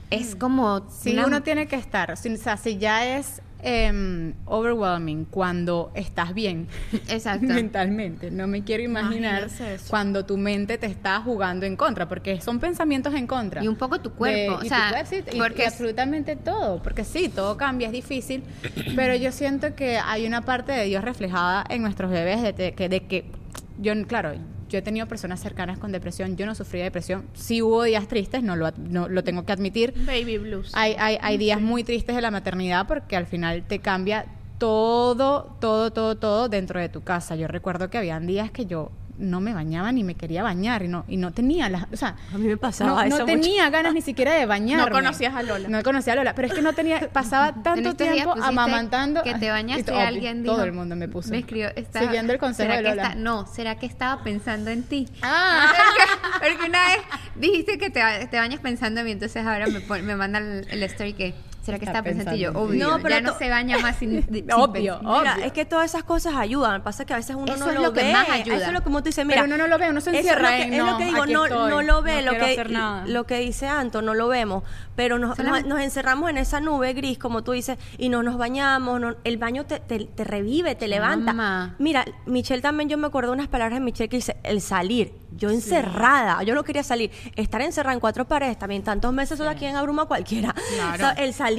[0.09, 0.87] Es como...
[0.89, 2.15] Sí, una- uno tiene que estar.
[2.17, 6.67] Si- O sea, si ya es em, overwhelming cuando estás bien
[7.09, 7.47] Exacto.
[7.47, 9.47] mentalmente, no me quiero imaginar
[9.89, 13.63] cuando tu mente te está jugando en contra, porque son pensamientos en contra.
[13.63, 15.65] Y un poco tu cuerpo, De- o y sea, tu cuerpo, sí, y- porque y
[15.65, 18.43] es- absolutamente todo, porque sí, todo cambia, es difícil,
[18.95, 22.73] pero yo siento que hay una parte de Dios reflejada en nuestros bebés, de, de
[22.75, 23.25] que, de que
[23.79, 24.33] yo, claro,
[24.69, 28.07] yo he tenido personas cercanas con depresión, yo no sufrí de depresión, sí hubo días
[28.07, 30.71] tristes, no lo, no, lo tengo que admitir, Baby blues.
[30.73, 34.25] hay, hay, hay días muy tristes de la maternidad porque al final te cambia
[34.57, 37.35] todo, todo, todo, todo dentro de tu casa.
[37.35, 40.87] Yo recuerdo que habían días que yo no me bañaba ni me quería bañar y
[40.87, 43.69] no y no tenía las, o sea, A mí me pasaba no, no eso tenía
[43.69, 44.85] ganas ni siquiera de bañarme.
[44.85, 45.67] No conocías a Lola.
[45.69, 49.49] No conocía a Lola, pero es que no tenía pasaba tanto tiempo amamantando que te
[49.49, 51.29] bañaste y alguien dijo, todo el mundo me puso.
[51.31, 53.03] me escribió estaba- siguiendo el consejo ¿será de Lola.
[53.03, 55.73] está- no será que estaba pensando en ti Ah.
[56.39, 56.99] porque, porque una vez
[57.35, 60.39] dijiste que te, ba- te bañas pensando en mí entonces ahora me, pon- me manda
[60.39, 61.33] el, el story que
[61.67, 64.51] será que Está ti yo obvio No, pero ya no se baña más sin, sin
[64.51, 65.19] Obvio, pensar.
[65.21, 65.45] Mira, obvio.
[65.45, 66.81] es que todas esas cosas ayudan.
[66.81, 68.13] Pasa que a veces uno Eso no es lo, lo que ve.
[68.13, 68.55] más ayuda.
[68.57, 69.41] Eso es lo que como tú dices, mira.
[69.43, 70.97] Pero uno no lo ve, uno se encierra es lo en, que, es lo no,
[70.97, 73.05] que digo, no, no lo ve, no lo, que, hacer nada.
[73.05, 74.63] lo que dice Anto, no lo vemos.
[74.95, 78.23] Pero nos, nos, Solamente- nos encerramos en esa nube gris, como tú dices, y no
[78.23, 78.99] nos bañamos.
[78.99, 81.75] no- el baño te, te, te revive, te levanta.
[81.79, 85.13] Mira, Michelle también, yo me acuerdo unas palabras de Michelle que dice, el salir.
[85.35, 87.11] Yo encerrada, yo no quería salir.
[87.35, 90.55] Estar encerrada en cuatro paredes también, tantos meses, eso de aquí en abruma a cualquiera.
[90.93, 91.56] O sea, el salir,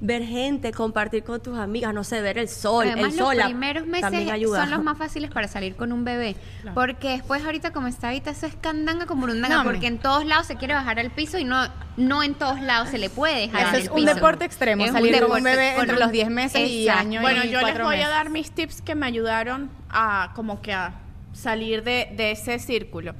[0.00, 3.36] ver gente, compartir con tus amigas, no sé, ver el sol, Además, el los sol.
[3.36, 4.60] la- primeros meses ayuda.
[4.60, 6.36] son los más fáciles para salir con un bebé.
[6.74, 9.56] Porque después, ahorita, como está ahorita, eso es candanga como burundanga.
[9.58, 12.60] No, porque en todos lados se quiere bajar al piso y no, no en todos
[12.60, 14.14] lados se le puede dejar Eso en es el un piso.
[14.14, 17.20] deporte extremo, Es salir con un bebé con entre un- los 10 meses y año
[17.20, 20.72] Bueno, y yo les voy a dar mis tips que me ayudaron a como que
[20.72, 21.00] a
[21.32, 23.14] salir de, de ese círculo.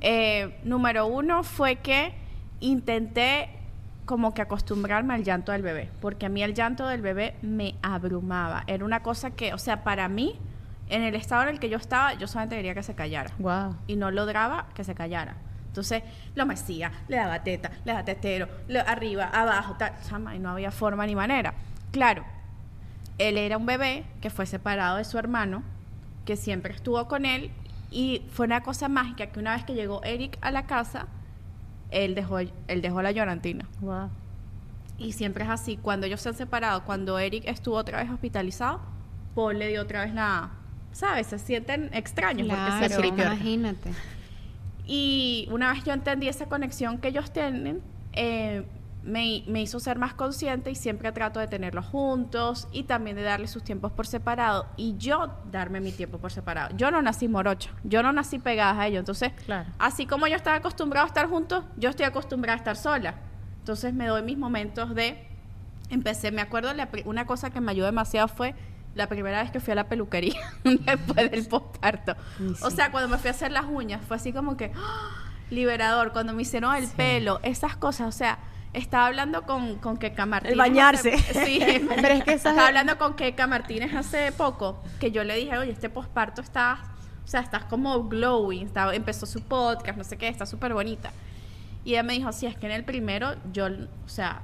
[0.00, 2.12] Eh, número uno fue que
[2.60, 3.48] intenté
[4.04, 7.74] como que acostumbrarme al llanto del bebé, porque a mí el llanto del bebé me
[7.82, 8.64] abrumaba.
[8.66, 10.38] Era una cosa que, o sea, para mí,
[10.90, 13.76] en el estado en el que yo estaba, yo solamente quería que se callara Wow.
[13.86, 15.36] y no lograba que se callara.
[15.68, 16.02] Entonces
[16.34, 20.50] lo mecía, le daba teta, le daba tetero, le- arriba, abajo, tal, chama, y no
[20.50, 21.54] había forma ni manera.
[21.90, 22.24] Claro,
[23.18, 25.62] él era un bebé que fue separado de su hermano,
[26.26, 27.50] que siempre estuvo con él,
[27.90, 31.06] y fue una cosa mágica que una vez que llegó Eric a la casa,
[31.94, 33.68] él dejó, él dejó la llorantina.
[33.80, 34.10] Wow.
[34.98, 38.80] Y siempre es así, cuando ellos se han separado, cuando Eric estuvo otra vez hospitalizado,
[39.34, 40.50] Paul le dio otra vez la...
[40.92, 41.26] ¿Sabes?
[41.26, 43.90] Se sienten extraños porque se imagínate.
[44.86, 47.80] Y una vez yo entendí esa conexión que ellos tienen,
[48.12, 48.64] eh,
[49.04, 53.22] me, me hizo ser más consciente y siempre trato de tenerlos juntos y también de
[53.22, 56.74] darle sus tiempos por separado y yo darme mi tiempo por separado.
[56.76, 59.00] Yo no nací morocha, yo no nací pegada a ellos.
[59.00, 59.68] Entonces, Claro.
[59.78, 63.14] así como yo estaba acostumbrado a estar juntos, yo estoy acostumbrada a estar sola.
[63.58, 65.26] Entonces me doy mis momentos de...
[65.90, 68.54] Empecé, me acuerdo, la una cosa que me ayudó demasiado fue
[68.94, 72.16] la primera vez que fui a la peluquería después del postparto.
[72.62, 75.10] O sea, cuando me fui a hacer las uñas, fue así como que ¡ah!
[75.50, 76.12] liberador.
[76.12, 78.08] Cuando me hicieron el pelo, esas cosas.
[78.08, 78.38] O sea,
[78.74, 80.52] estaba hablando con, con Keka Martínez.
[80.52, 81.14] El bañarse.
[81.14, 81.60] hace- sí,
[81.96, 85.56] Pero es que esa- estaba hablando con Keka Martínez hace poco, que yo le dije,
[85.56, 86.82] oye, este postparto está,
[87.24, 88.66] o sea, estás como glowing.
[88.66, 91.10] Estaba, empezó su podcast, no sé qué, está súper bonita.
[91.84, 94.42] Y ella me dijo, sí, es que en el primero yo, o sea,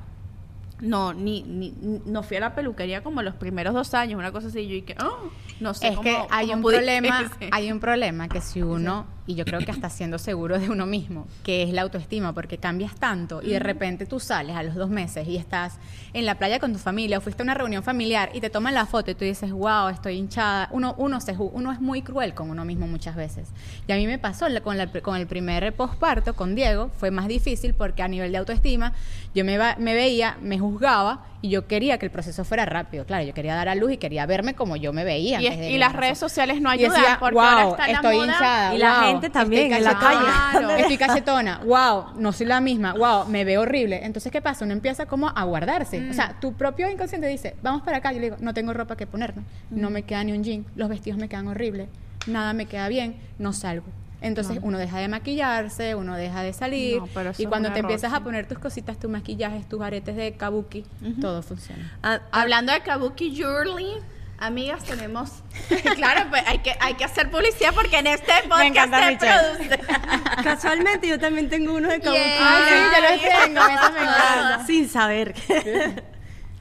[0.80, 1.74] no, ni, ni,
[2.06, 4.62] no fui a la peluquería como los primeros dos años, una cosa así.
[4.66, 8.28] Yo dije, oh, no sé es cómo- que hay cómo un problema, hay un problema
[8.28, 11.72] que si uno, y yo creo que hasta siendo seguro de uno mismo, que es
[11.72, 15.36] la autoestima, porque cambias tanto y de repente tú sales a los dos meses y
[15.36, 15.78] estás
[16.12, 18.74] en la playa con tu familia o fuiste a una reunión familiar y te toman
[18.74, 20.68] la foto y tú dices, wow, estoy hinchada.
[20.72, 23.48] Uno, uno, se, uno es muy cruel con uno mismo muchas veces.
[23.86, 27.28] Y a mí me pasó con, la- con el primer posparto con Diego, fue más
[27.28, 28.92] difícil porque a nivel de autoestima
[29.34, 33.06] yo me, va- me veía, me juzgaba y yo quería que el proceso fuera rápido.
[33.06, 35.40] Claro, yo quería dar a luz y quería verme como yo me veía.
[35.40, 38.26] Y, es- las redes sociales no ayudan decía, porque wow, ahora está la estoy moda.
[38.26, 38.74] hinchada.
[38.74, 40.80] Y la gente también estoy en la calle.
[40.82, 41.60] Estoy cachetona.
[41.64, 42.92] Wow, no soy la misma.
[42.92, 44.04] Wow, me veo horrible.
[44.04, 44.64] Entonces, ¿qué pasa?
[44.64, 46.10] Uno empieza como a guardarse.
[46.10, 48.12] O sea, tu propio inconsciente dice, vamos para acá.
[48.12, 49.42] Yo le digo, no tengo ropa que ponerme.
[49.70, 50.66] No me queda ni un jean.
[50.76, 51.88] Los vestidos me quedan horribles.
[52.26, 53.16] Nada me queda bien.
[53.38, 53.86] No salgo.
[54.22, 57.78] Entonces uno deja de maquillarse, uno deja de salir No, pero eso y cuando te
[57.78, 60.84] error, empiezas a poner tus cositas, tus maquillajes, tus aretes de kabuki,
[61.20, 61.90] todo funciona.
[62.02, 63.94] Ah, Hablando de Kabuki Jewelry,
[64.38, 65.30] amigas, tenemos.
[65.96, 69.68] claro, pues hay que, hay que hacer publicidad porque en este podcast encanta se Michelle.
[69.68, 69.80] produce.
[70.44, 72.20] casualmente yo también tengo uno de Kabuki.
[72.40, 74.66] Ah, sí, yo los tengo, eso me encanta.
[74.66, 75.34] Sin saber.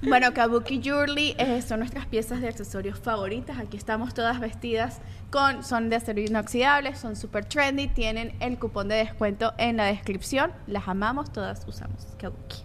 [0.01, 3.57] Bueno, Kabuki Jewelry eh, son nuestras piezas de accesorios favoritas.
[3.59, 8.87] Aquí estamos todas vestidas con, son de acero inoxidable, son super trendy, tienen el cupón
[8.87, 10.53] de descuento en la descripción.
[10.67, 12.63] Las amamos, todas usamos Kabuki.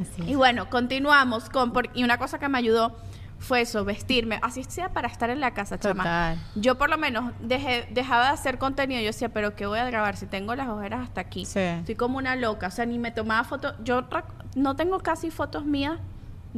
[0.00, 0.28] Así es.
[0.28, 2.96] Y bueno, continuamos con por- y una cosa que me ayudó
[3.38, 6.04] fue eso, vestirme, así sea para estar en la casa, chama.
[6.04, 6.38] Total.
[6.54, 9.84] Yo por lo menos dejé, dejaba de hacer contenido, yo decía, pero ¿qué voy a
[9.84, 11.44] grabar si tengo las ojeras hasta aquí?
[11.44, 11.58] Sí.
[11.58, 14.04] Estoy como una loca, o sea, ni me tomaba fotos, yo
[14.54, 15.98] no tengo casi fotos mías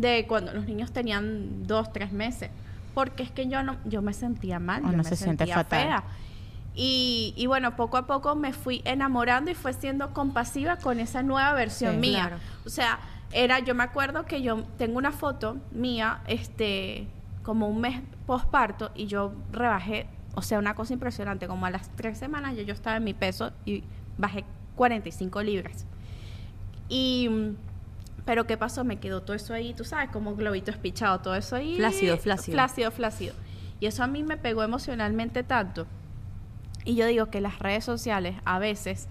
[0.01, 2.51] de cuando los niños tenían dos, tres meses,
[2.95, 5.55] porque es que yo no, yo me sentía mal, Uno yo me se siente sentía
[5.57, 5.83] fatal.
[5.83, 6.05] fea.
[6.75, 11.23] Y, y bueno, poco a poco me fui enamorando y fue siendo compasiva con esa
[11.23, 12.01] nueva versión Sí.
[12.01, 12.27] mía.
[12.29, 12.37] Claro.
[12.65, 13.01] O sea,
[13.33, 17.09] era, yo me acuerdo que yo tengo una foto mía, este,
[17.43, 21.89] como un mes posparto, y yo rebajé, o sea, una cosa impresionante, como a las
[21.97, 23.83] tres semanas ya yo estaba en mi peso y
[24.17, 24.45] bajé
[24.77, 25.85] 45 libras.
[26.89, 27.29] Y,
[28.29, 28.85] pero ¿qué pasó?
[28.85, 31.77] Me quedó todo eso ahí, tú sabes, como globito espichado, todo eso ahí.
[31.77, 32.55] Flácido, flácido.
[32.57, 33.35] Flácido, flácido.
[33.81, 35.87] Y eso a mí me pegó emocionalmente tanto.
[36.85, 39.09] Y yo digo que las redes sociales a veces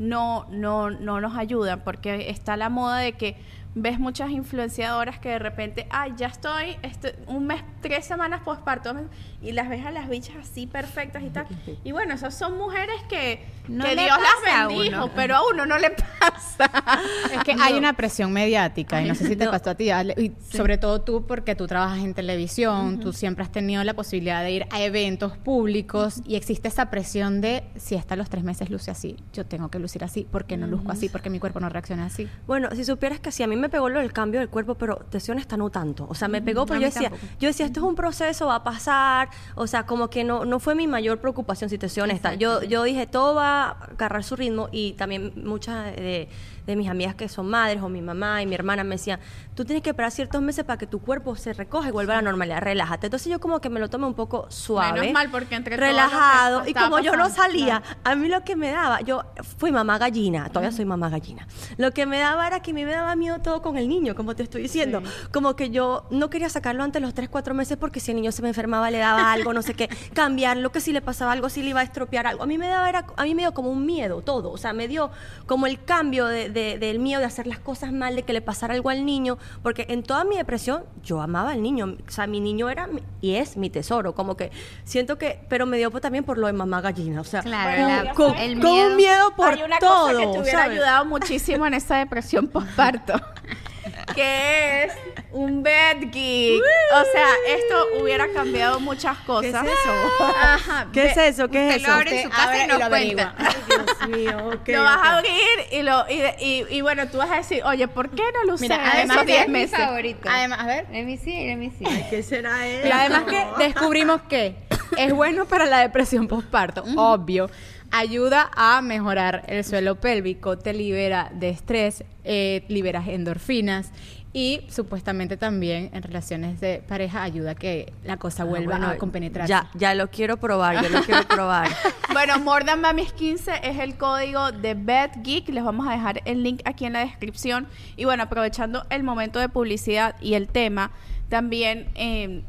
[0.00, 3.36] no, no, no nos ayudan porque está la moda de que
[3.78, 8.94] ves muchas influenciadoras que de repente, ay, ya estoy, estoy un mes, tres semanas postparto
[9.42, 11.46] y las ves a las bichas así perfectas y tal.
[11.84, 15.12] Y bueno, esas son mujeres que, No que le Dios a las bendijo, uno.
[15.14, 16.70] pero a uno no le pasa.
[17.32, 19.50] Es que hay una presión mediática, y no sé si te No.
[19.50, 23.44] pasó a ti, Ale, y sobre todo tú, porque tú trabajas en televisión, tú siempre
[23.44, 27.94] has tenido la posibilidad de ir a eventos públicos y existe esa presión de si
[27.96, 31.08] hasta los tres meses luce así, yo tengo que lucir así, porque no luzco así,
[31.10, 32.26] porque mi cuerpo no reacciona así.
[32.46, 34.96] Bueno, si supieras que sí, a mí me pegó lo del cambio del cuerpo, pero
[35.10, 36.06] te soy honesta, no tanto.
[36.08, 37.32] O sea, me pegó, pero yo decía, tampoco.
[37.38, 39.28] yo decía, esto es un proceso, va a pasar.
[39.54, 42.34] O sea, como que no, no fue mi mayor preocupación, si te soy honesta.
[42.34, 46.28] Yo, yo dije, todo va a agarrar su ritmo y también muchas de,
[46.66, 49.20] de mis amigas que son madres o mi mamá y mi hermana me decían,
[49.54, 52.16] tú tienes que esperar ciertos meses para que tu cuerpo se recoja y vuelva a
[52.16, 53.06] la normalidad, relájate.
[53.06, 55.00] Entonces yo como que me lo tomé un poco suave.
[55.00, 56.68] Menos mal, porque entre todo relajado.
[56.68, 59.22] Y como yo no salía, a mí lo que me daba, yo
[59.58, 61.46] fui mamá gallina, todavía soy mamá gallina.
[61.76, 64.14] Lo que me daba era que a mí me daba miedo todo con el niño,
[64.14, 65.02] como te estoy diciendo.
[65.32, 68.16] Como que yo no quería sacarlo antes de los 3, 4 meses porque si el
[68.16, 71.32] niño se me enfermaba, le daba algo, no sé qué, cambiarlo, que si le pasaba
[71.32, 72.42] algo, si le iba a estropear algo.
[72.42, 74.50] A mí me daba, era, a mí me dio como un miedo todo.
[74.50, 75.10] O sea, me dio
[75.46, 78.40] como el cambio de- de- del miedo de hacer las cosas mal, de que le
[78.40, 81.96] pasara algo al niño, porque en toda mi depresión yo amaba al niño.
[82.06, 84.14] O sea, mi niño era mi- y es mi tesoro.
[84.14, 84.50] Como que
[84.84, 87.20] siento que, pero me dio también por lo de mamá gallina.
[87.20, 88.90] O sea, Claro, con, la- con- el con miedo.
[88.90, 90.08] un miedo por Hay una todo.
[90.08, 90.72] cosa que te hubiera ¿sabes?
[90.78, 93.12] ayudado muchísimo en esa depresión postparto,
[94.14, 94.92] que es
[95.32, 96.62] un bed geek.
[96.94, 99.62] O sea, esto hubiera cambiado muchas cosas.
[99.64, 100.24] ¿Qué es eso?
[100.42, 101.48] Ajá, ¿Qué es eso?
[101.48, 101.98] ¿Qué es Usted lo eso?
[101.98, 103.34] abre en su casa abre y y nos lo cuenta.
[103.68, 105.32] Dios mío, ok, lo vas a abrir
[105.72, 108.54] y, lo, y, y, y bueno, tú vas a decir, oye, ¿por qué no lo
[108.54, 109.78] usé Mira, en además esos que 10 es mi meses?
[109.78, 110.28] favorito.
[110.30, 110.86] Además, a ver.
[110.92, 111.86] Let me see, let me see.
[112.10, 112.86] ¿Qué será eso?
[112.86, 114.56] Y además que descubrimos que
[114.96, 117.50] es bueno para la depresión postparto, obvio.
[117.92, 123.92] Ayuda a mejorar el suelo pélvico, te libera de estrés, eh, liberas endorfinas
[124.36, 128.88] y supuestamente también en relaciones de pareja ayuda a que la cosa Ah, vuelva bueno,
[128.92, 129.48] a compenetrarse.
[129.48, 131.70] Ya, ya lo quiero probar, yo lo quiero probar.
[132.12, 135.48] Bueno, More Than Mamis 15 es el código de Bed Geek.
[135.48, 137.66] Les vamos a dejar el link aquí en la descripción.
[137.96, 140.90] Y bueno, aprovechando el momento de publicidad y el tema,
[141.30, 142.42] también eh,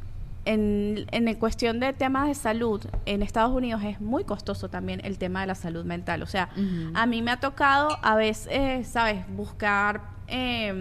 [0.44, 5.18] en, en cuestión de temas de salud, en Estados Unidos es muy costoso también el
[5.18, 6.22] tema de la salud mental.
[6.22, 6.50] O sea,
[6.94, 10.74] a mí me ha tocado a veces, ¿sabes?, buscar eh,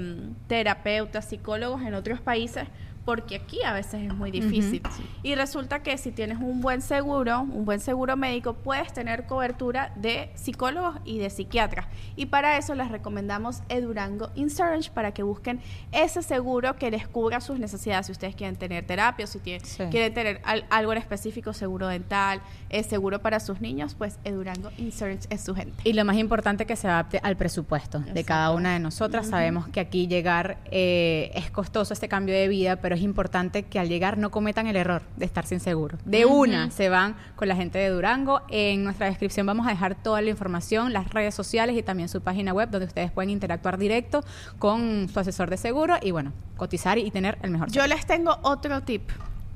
[0.47, 2.69] terapeutas, psicólogos en otros países
[3.07, 4.83] porque aquí a veces es muy difícil.
[5.23, 9.93] Y resulta que si tienes un buen seguro, un buen seguro médico, puedes tener cobertura
[9.97, 11.87] de psicólogos y de psiquiatras.
[12.17, 15.61] Y para eso les recomendamos Edurango Insurance para que busquen
[15.93, 18.07] ese seguro que les cubra sus necesidades.
[18.07, 19.85] Si ustedes quieren tener terapia, si tienen- Sí.
[19.91, 22.41] quieren tener al- algo en específico, seguro dental,
[22.71, 25.75] eh, seguro para sus niños, pues Edurango Insurance es su gente.
[25.85, 29.29] Y lo más importante que se adapte al presupuesto de cada una de nosotras.
[29.29, 33.79] Sabemos que aquí llegar eh, es costoso este cambio de vida, pero es importante que
[33.79, 35.99] al llegar no cometan el error de estar sin seguro.
[36.05, 38.43] De una se van con la gente de Durango.
[38.49, 42.21] En nuestra descripción vamos a dejar toda la información, las redes sociales y también su
[42.21, 44.25] página web donde ustedes pueden interactuar directo
[44.59, 47.97] con su asesor de seguro y bueno, cotizar y tener el mejor Yo seguro.
[47.97, 49.11] les tengo otro tip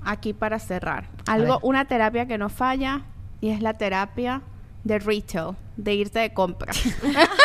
[0.05, 1.09] aquí para cerrar.
[1.27, 3.03] Algo, una terapia que no falla
[3.41, 4.43] y es la terapia
[4.85, 6.73] de retail, de irte de compra.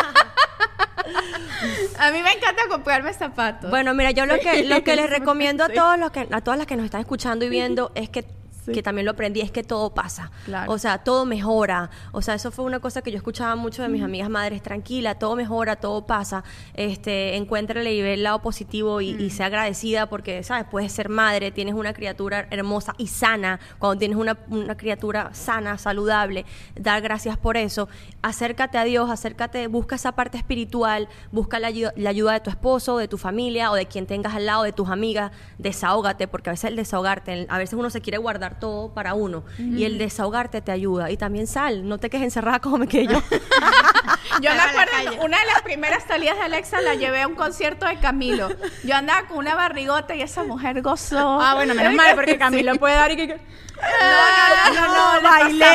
[1.98, 3.70] a mí me encanta comprarme zapatos.
[3.70, 6.58] Bueno, mira, yo lo que, lo que les recomiendo a todos los que, a todas
[6.58, 8.24] las que nos están escuchando y viendo es que
[8.72, 10.30] que también lo aprendí, es que todo pasa.
[10.44, 10.72] Claro.
[10.72, 11.90] O sea, todo mejora.
[12.12, 15.14] O sea, eso fue una cosa que yo escuchaba mucho de mis amigas madres, tranquila,
[15.16, 16.44] todo mejora, todo pasa.
[16.74, 20.66] Este, encuéntrale y ve el lado positivo y, y sea agradecida porque, ¿sabes?
[20.70, 23.60] Puedes ser madre, tienes una criatura hermosa y sana.
[23.78, 26.44] Cuando tienes una, una criatura sana, saludable,
[26.74, 27.88] dar gracias por eso.
[28.22, 32.98] Acércate a Dios, acércate, busca esa parte espiritual, busca la, la ayuda de tu esposo,
[32.98, 35.32] de tu familia o de quien tengas al lado, de tus amigas.
[35.58, 39.14] Desahógate, porque a veces el desahogarte, el- a veces uno se quiere guardar todo para
[39.14, 41.10] uno y el desahogarte te ayuda.
[41.10, 43.22] Y también sal, no te quedes encerrada como me quedé yo.
[44.42, 47.86] Yo me acuerdo, una de las primeras salidas de Alexa la llevé a un concierto
[47.86, 48.50] de Camilo.
[48.84, 51.40] Yo andaba con una barrigota y esa mujer gozó.
[51.40, 53.40] Ah, bueno, menos mal, porque Camilo puede dar y que...
[53.76, 55.66] No, no, no, la bailé,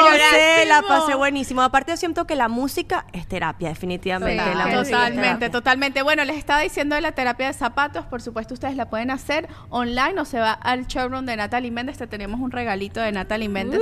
[0.00, 1.62] gocé, la pasé buenísimo.
[1.62, 4.42] Aparte, yo siento que la música es terapia, definitivamente.
[4.42, 5.50] Sí, la música Totalmente, terapia.
[5.50, 6.02] totalmente.
[6.02, 8.06] Bueno, les estaba diciendo de la terapia de zapatos.
[8.06, 11.98] Por supuesto, ustedes la pueden hacer online o se va al showroom de Natalie Méndez.
[11.98, 13.80] Te tenemos un regalito de Natalie Méndez.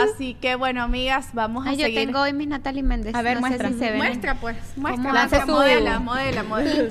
[0.00, 2.06] Así que, bueno, amigas, vamos a yo seguir.
[2.06, 3.14] tengo hoy mis Natalie Méndez.
[3.14, 3.68] A ver, no muestra.
[3.68, 3.96] Sé si se ven.
[3.98, 4.56] Muestra, pues.
[4.76, 5.12] Muestra.
[5.12, 6.82] Muestra, su- Modela, modela, modela.
[6.84, 6.88] No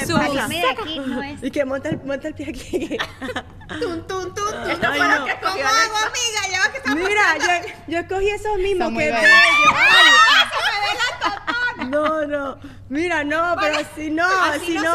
[0.00, 1.22] su- no.
[1.42, 2.98] Y que monta el, monta el pie aquí.
[3.80, 4.44] Tun, tun, tun.
[4.82, 5.24] Ay, no.
[5.24, 6.94] que escogió Alexa.
[6.94, 8.92] Mira, yo, yo escogí esos mismos.
[8.96, 9.26] Ay.
[11.88, 12.58] No, no.
[12.88, 14.92] Mira, no, pero así no, así, no.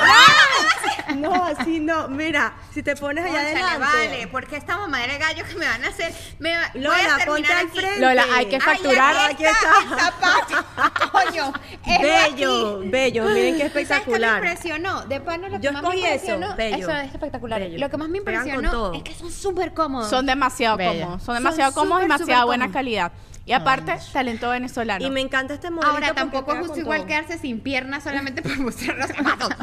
[0.00, 2.08] Ah, No, así no.
[2.08, 3.78] Mira, si te pones allá adelante.
[3.78, 6.14] vale, porque esta mamá de gallo que me van a hacer.
[6.38, 7.78] Me va, voy Lola, a terminar ponte al aquí.
[7.78, 8.00] frente.
[8.00, 9.16] Lola, hay que Ay, facturar.
[9.16, 9.94] aquí Aquí está, está.
[9.94, 11.10] el zapato.
[11.12, 11.52] Coño,
[11.86, 13.24] es Bello, bello.
[13.24, 14.44] Miren qué ¿Sabes qué me espectacular.
[14.44, 15.00] impresionó?
[15.06, 16.56] De pana, lo que Yo más me escogí eso, impresionó.
[16.56, 16.76] bello.
[16.78, 17.60] Eso es espectacular.
[17.60, 17.78] Bello.
[17.78, 18.92] Lo que más me impresionó.
[18.98, 20.08] Es que son súper cómodos.
[20.10, 21.04] Son demasiado Bella.
[21.04, 21.22] cómodos.
[21.22, 22.74] Son demasiado Son cómodos y demasiado buena cómodos.
[22.78, 23.12] calidad.
[23.46, 25.04] Y aparte, talento venezolano.
[25.06, 25.92] Y me encanta este modelo.
[25.92, 29.48] Ahora tampoco es justo igual quedarse sin piernas solamente por mostrar los zapatos.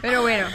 [0.00, 0.46] Pero bueno,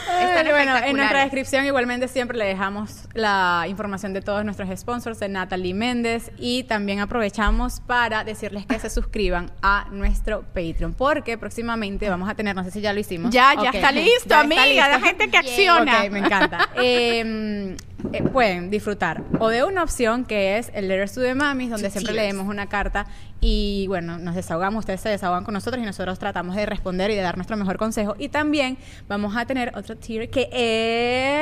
[0.52, 5.30] bueno, en nuestra descripción igualmente siempre le dejamos la información de todos nuestros sponsors de
[5.30, 12.10] Natalie Méndez y también aprovechamos para decirles que se suscriban a nuestro Patreon porque próximamente
[12.10, 13.32] vamos a tener, no sé si ya lo hicimos.
[13.32, 14.90] Ya, ya está listo, Ya está amiga.
[14.90, 16.04] La gente que acciona.
[16.04, 16.70] Ok, me encanta.
[16.78, 17.76] Eh,
[18.14, 21.90] eh, pueden disfrutar o de una opción que es el Letters to the Mamis, donde
[21.90, 23.06] siempre leemos una carta
[23.42, 27.16] y bueno, nos desahogamos, ustedes se desahogan con nosotros y nosotros tratamos de responder y
[27.16, 28.16] de dar nuestro mejor consejo.
[28.18, 28.78] Y también
[29.08, 30.50] vamos a tener otro tier que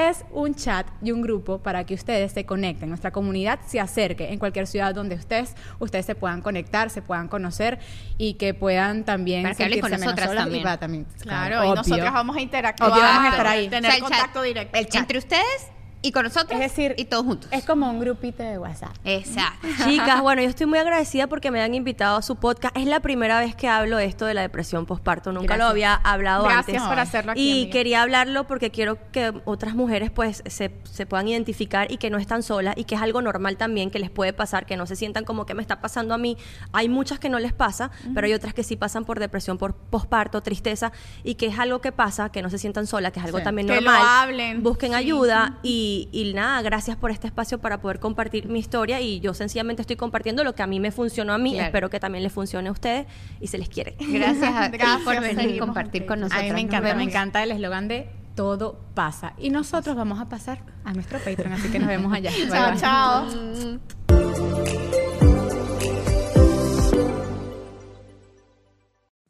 [0.09, 4.33] es un chat y un grupo para que ustedes se conecten, nuestra comunidad se acerque
[4.33, 7.79] en cualquier ciudad donde ustedes, ustedes se puedan conectar, se puedan conocer
[8.17, 10.63] y que puedan también Para que hablen con sentirse menos nosotras solas y también.
[10.63, 12.91] para también, Claro, y nosotros vamos a interactuar.
[12.91, 13.69] Obvio, vamos a estar ahí.
[13.69, 14.77] Tener O sea, el contacto chat- directo.
[14.79, 15.67] el- entre ustedes
[16.03, 16.51] y con nosotros.
[16.51, 17.49] Es decir, y todos juntos.
[17.51, 18.91] Es como un grupito de WhatsApp.
[19.03, 19.67] Exacto.
[19.85, 22.77] Chicas, bueno, yo estoy muy agradecida porque me han invitado a su podcast.
[22.77, 25.31] Es la primera vez que hablo de esto de la depresión postparto.
[25.31, 25.71] Nunca lo Gracias.
[25.71, 26.81] había hablado Gracias antes.
[26.89, 27.71] por hacerlo aquí, Y amiga.
[27.71, 32.17] quería hablarlo porque quiero que otras mujeres pues se, se puedan identificar y que no
[32.17, 34.95] están solas y que es algo normal también que les puede pasar, que no se
[34.95, 36.37] sientan como que me está pasando a mí.
[36.73, 39.73] Hay muchas que no les pasa, pero hay otras que sí pasan por depresión por
[39.75, 40.91] postparto, tristeza
[41.23, 43.43] y que es algo que pasa, que no se sientan solas, que es algo Sí.
[43.43, 44.01] también Que lo normal.
[44.05, 44.63] hablen.
[44.63, 44.95] Busquen Sí.
[44.97, 49.33] ayuda y, y nada, gracias por este espacio para poder compartir mi historia y yo
[49.33, 51.65] sencillamente estoy compartiendo lo que a mí me funcionó a mí, Claro.
[51.67, 53.05] espero que también les funcione a ustedes
[53.41, 53.95] y se les quiere.
[53.99, 56.43] Gracias a Gracias, por venir y compartir con A nosotros.
[56.45, 59.33] mí me encanta, me encanta el eslogan de todo pasa.
[59.37, 62.31] Y nosotros vamos a pasar a nuestro Patreon, así que nos vemos allá.
[62.49, 63.27] Chao, chao.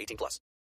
[0.00, 0.40] 18 plus.